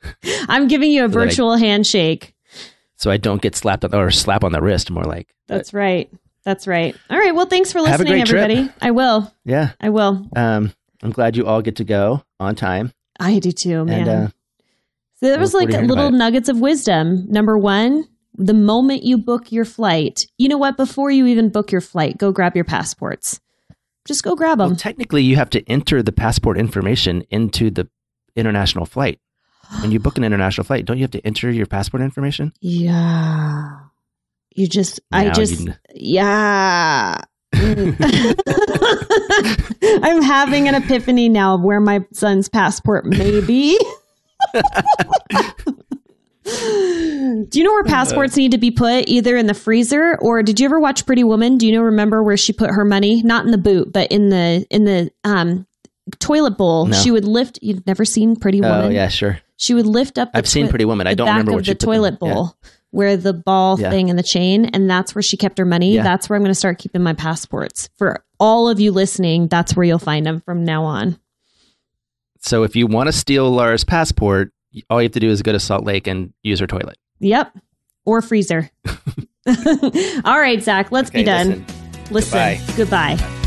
I'm 0.49 0.69
giving 0.69 0.91
you 0.91 1.05
a 1.05 1.09
So 1.09 1.13
that 1.13 1.19
I- 1.21 1.25
virtual 1.27 1.57
handshake. 1.57 2.35
so 2.97 3.11
I 3.11 3.17
don't 3.19 3.43
get 3.43 3.55
slapped 3.57 3.85
on, 3.85 3.95
or 3.95 4.11
slap 4.11 4.43
on 4.45 4.53
the 4.53 4.63
wrist, 4.63 4.91
more 4.91 5.05
like. 5.05 5.29
That's 5.49 5.75
right. 5.75 6.11
That's 6.45 6.67
right. 6.67 6.97
All 7.11 7.19
right. 7.19 7.35
Well, 7.35 7.47
thanks 7.47 7.71
for 7.73 7.81
listening, 7.81 8.13
great 8.13 8.27
trip. 8.27 8.43
everybody. 8.43 8.73
I 8.81 8.91
will. 8.93 9.33
Yeah. 9.45 9.71
I 9.81 9.91
will. 9.91 10.27
Um, 10.35 10.73
I'm 11.03 11.11
glad 11.11 11.37
you 11.37 11.47
all 11.47 11.63
get 11.63 11.77
to 11.77 11.85
go 11.85 12.23
on 12.39 12.55
time. 12.55 12.93
I 13.19 13.39
do 13.39 13.53
too, 13.53 13.85
man. 13.85 14.01
And 14.01 14.09
uh, 14.09 14.29
so 15.21 15.27
there 15.29 15.39
was 15.39 15.53
like 15.55 15.63
forward 15.65 15.71
to 15.73 15.77
hearing 15.79 15.89
little 15.89 16.11
nuggets 16.13 16.49
of 16.49 16.61
wisdom. 16.61 17.27
Number 17.29 17.59
one, 17.59 18.05
the 18.37 18.55
moment 18.55 19.03
you 19.03 19.19
book 19.19 19.53
your 19.53 19.65
flight, 19.65 20.27
you 20.39 20.49
know 20.49 20.59
what? 20.59 20.77
Before 20.77 21.11
you 21.11 21.27
even 21.27 21.49
book 21.51 21.71
your 21.73 21.81
flight, 21.81 22.19
go 22.19 22.33
grab 22.33 22.55
your 22.55 22.65
passports. 22.65 23.41
Just 24.07 24.25
go 24.25 24.35
grab 24.35 24.59
them. 24.59 24.69
well, 24.71 24.77
technically, 24.77 25.23
you 25.23 25.37
have 25.37 25.51
to 25.51 25.63
enter 25.69 26.03
the 26.03 26.11
passport 26.13 26.59
information 26.59 27.23
into 27.31 27.71
the 27.71 27.89
international 28.35 28.87
flight. 28.87 29.21
When 29.81 29.91
you 29.93 30.01
book 30.01 30.19
an 30.19 30.25
international 30.25 30.65
flight, 30.65 30.85
don't 30.87 30.99
you 30.99 31.05
have 31.05 31.13
to 31.13 31.25
enter 31.27 31.51
your 31.51 31.67
passport 31.67 32.03
information? 32.03 32.53
yeah. 32.61 33.79
You 34.55 34.67
just, 34.67 35.01
I 35.11 35.31
just, 35.31 35.61
you- 35.61 35.73
yeah. 35.95 37.23
I'm 40.03 40.23
having 40.23 40.69
an 40.69 40.75
epiphany 40.75 41.29
now 41.29 41.55
of 41.55 41.63
where 41.63 41.81
my 41.81 42.05
son's 42.13 42.49
passport 42.49 43.05
may 43.07 43.41
be. 43.41 43.79
Do 46.45 47.49
you 47.59 47.65
know 47.65 47.73
where 47.73 47.85
passports 47.85 48.37
need 48.37 48.51
to 48.53 48.59
be 48.59 48.71
put? 48.71 49.09
Either 49.09 49.37
in 49.37 49.47
the 49.47 49.55
freezer 49.55 50.19
or 50.21 50.43
did 50.43 50.59
you 50.59 50.67
ever 50.67 50.81
watch 50.81 51.07
Pretty 51.07 51.25
Woman? 51.25 51.57
Do 51.57 51.67
you 51.67 51.73
know 51.73 51.83
remember 51.83 52.23
where 52.23 52.37
she 52.37 52.53
put 52.53 52.71
her 52.71 52.85
money? 52.85 53.23
Not 53.23 53.45
in 53.45 53.53
the 53.53 53.59
boot, 53.59 53.93
but 53.93 54.11
in 54.11 54.29
the 54.29 54.67
in 54.71 54.85
the 54.85 55.11
um 55.25 55.67
toilet 56.19 56.59
bowl. 56.59 56.87
No. 56.87 56.97
She 56.97 57.11
would 57.11 57.25
lift 57.25 57.59
you've 57.63 57.87
never 57.87 58.05
seen 58.05 58.37
Pretty 58.37 58.61
Woman? 58.61 58.87
Oh, 58.87 58.89
yeah, 58.89 59.09
sure. 59.09 59.39
She 59.57 59.73
would 59.75 59.87
lift 59.87 60.19
up 60.19 60.33
the 60.33 60.39
I've 60.39 60.49
seen 60.49 60.69
Pretty 60.69 60.85
Woman. 60.85 61.07
I 61.07 61.15
don't 61.15 61.29
remember 61.29 61.53
what 61.53 61.59
the 61.61 61.65
she 61.67 61.75
put 61.75 61.81
them- 61.81 61.89
toilet 61.89 62.19
yeah. 62.23 62.71
Where 62.93 63.17
the 63.17 63.33
ball 63.33 63.79
Yeah. 63.81 63.91
thing 63.91 64.09
and 64.09 64.19
the 64.19 64.23
chain 64.23 64.67
and 64.67 64.89
that's 64.89 65.15
where 65.15 65.23
she 65.23 65.37
kept 65.37 65.59
her 65.59 65.65
money. 65.65 65.95
Yeah. 65.95 66.03
That's 66.05 66.29
where 66.31 66.37
I'm 66.37 66.43
going 66.43 66.51
to 66.51 66.55
start 66.55 66.79
keeping 66.79 67.03
my 67.03 67.15
passports. 67.15 67.89
For 67.99 68.25
all 68.39 68.69
of 68.69 68.79
you 68.81 68.93
listening, 68.93 69.49
that's 69.49 69.75
where 69.75 69.85
you'll 69.85 69.99
find 69.99 70.25
them 70.25 70.41
from 70.41 70.65
now 70.65 70.85
on. 70.85 71.19
So 72.41 72.63
if 72.63 72.77
you 72.77 72.87
want 72.87 73.09
to 73.09 73.13
steal 73.13 73.51
Laura's 73.51 73.85
passport, 73.85 74.53
all 74.89 75.01
you 75.01 75.07
have 75.07 75.13
to 75.13 75.21
do 75.21 75.31
is 75.31 75.43
go 75.43 75.53
to 75.53 75.61
Salt 75.61 75.85
Lake 75.85 76.07
and 76.07 76.33
use 76.43 76.61
her 76.61 76.67
toilet. 76.67 76.97
Yep. 77.21 77.57
Or 78.05 78.21
freezer. 78.23 78.71
all 79.47 80.39
right, 80.39 80.63
Zach, 80.63 80.93
let's 80.93 81.11
be 81.11 81.21
Okay, 81.21 81.25
done. 81.25 81.65
listen. 82.11 82.39
Listen. 82.39 82.77
Goodbye. 82.77 83.42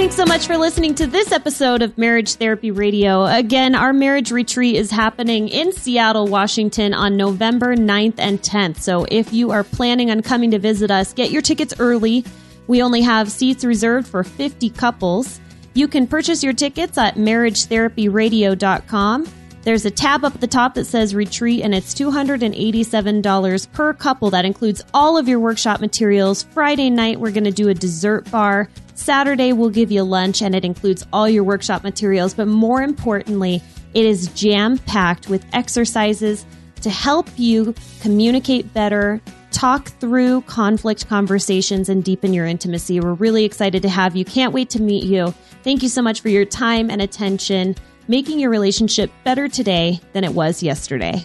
Thanks 0.00 0.16
so 0.16 0.24
much 0.24 0.46
for 0.46 0.56
listening 0.56 0.94
to 0.94 1.06
this 1.06 1.30
episode 1.30 1.82
of 1.82 1.98
Marriage 1.98 2.36
Therapy 2.36 2.70
Radio. 2.70 3.26
Again, 3.26 3.74
our 3.74 3.92
marriage 3.92 4.32
retreat 4.32 4.76
is 4.76 4.90
happening 4.90 5.48
in 5.48 5.74
Seattle, 5.74 6.26
Washington 6.26 6.94
on 6.94 7.18
November 7.18 7.76
9th 7.76 8.14
and 8.16 8.40
10th. 8.40 8.78
So 8.78 9.04
if 9.10 9.34
you 9.34 9.50
are 9.50 9.62
planning 9.62 10.10
on 10.10 10.22
coming 10.22 10.52
to 10.52 10.58
visit 10.58 10.90
us, 10.90 11.12
get 11.12 11.30
your 11.30 11.42
tickets 11.42 11.74
early. 11.78 12.24
We 12.66 12.82
only 12.82 13.02
have 13.02 13.30
seats 13.30 13.62
reserved 13.62 14.08
for 14.08 14.24
50 14.24 14.70
couples. 14.70 15.38
You 15.74 15.86
can 15.86 16.06
purchase 16.06 16.42
your 16.42 16.54
tickets 16.54 16.96
at 16.96 17.16
marriagetherapyradio.com. 17.16 19.26
There's 19.62 19.84
a 19.84 19.90
tab 19.90 20.24
up 20.24 20.34
at 20.34 20.40
the 20.40 20.46
top 20.46 20.72
that 20.76 20.86
says 20.86 21.14
retreat, 21.14 21.62
and 21.62 21.74
it's 21.74 21.92
$287 21.92 23.72
per 23.72 23.92
couple. 23.92 24.30
That 24.30 24.46
includes 24.46 24.82
all 24.94 25.18
of 25.18 25.28
your 25.28 25.40
workshop 25.40 25.82
materials. 25.82 26.42
Friday 26.42 26.88
night, 26.88 27.20
we're 27.20 27.32
going 27.32 27.44
to 27.44 27.50
do 27.50 27.68
a 27.68 27.74
dessert 27.74 28.30
bar. 28.30 28.70
Saturday, 29.00 29.52
we'll 29.54 29.70
give 29.70 29.90
you 29.90 30.02
lunch, 30.02 30.42
and 30.42 30.54
it 30.54 30.64
includes 30.64 31.06
all 31.12 31.28
your 31.28 31.42
workshop 31.42 31.82
materials. 31.82 32.34
But 32.34 32.48
more 32.48 32.82
importantly, 32.82 33.62
it 33.94 34.04
is 34.04 34.28
jam 34.34 34.76
packed 34.78 35.28
with 35.28 35.44
exercises 35.52 36.44
to 36.82 36.90
help 36.90 37.26
you 37.36 37.74
communicate 38.02 38.72
better, 38.74 39.20
talk 39.50 39.88
through 39.88 40.42
conflict 40.42 41.08
conversations, 41.08 41.88
and 41.88 42.04
deepen 42.04 42.34
your 42.34 42.46
intimacy. 42.46 43.00
We're 43.00 43.14
really 43.14 43.44
excited 43.44 43.82
to 43.82 43.88
have 43.88 44.16
you. 44.16 44.24
Can't 44.24 44.52
wait 44.52 44.70
to 44.70 44.82
meet 44.82 45.04
you. 45.04 45.34
Thank 45.64 45.82
you 45.82 45.88
so 45.88 46.02
much 46.02 46.20
for 46.20 46.28
your 46.28 46.44
time 46.44 46.90
and 46.90 47.00
attention, 47.02 47.76
making 48.06 48.38
your 48.38 48.50
relationship 48.50 49.10
better 49.24 49.48
today 49.48 49.98
than 50.12 50.24
it 50.24 50.34
was 50.34 50.62
yesterday. 50.62 51.24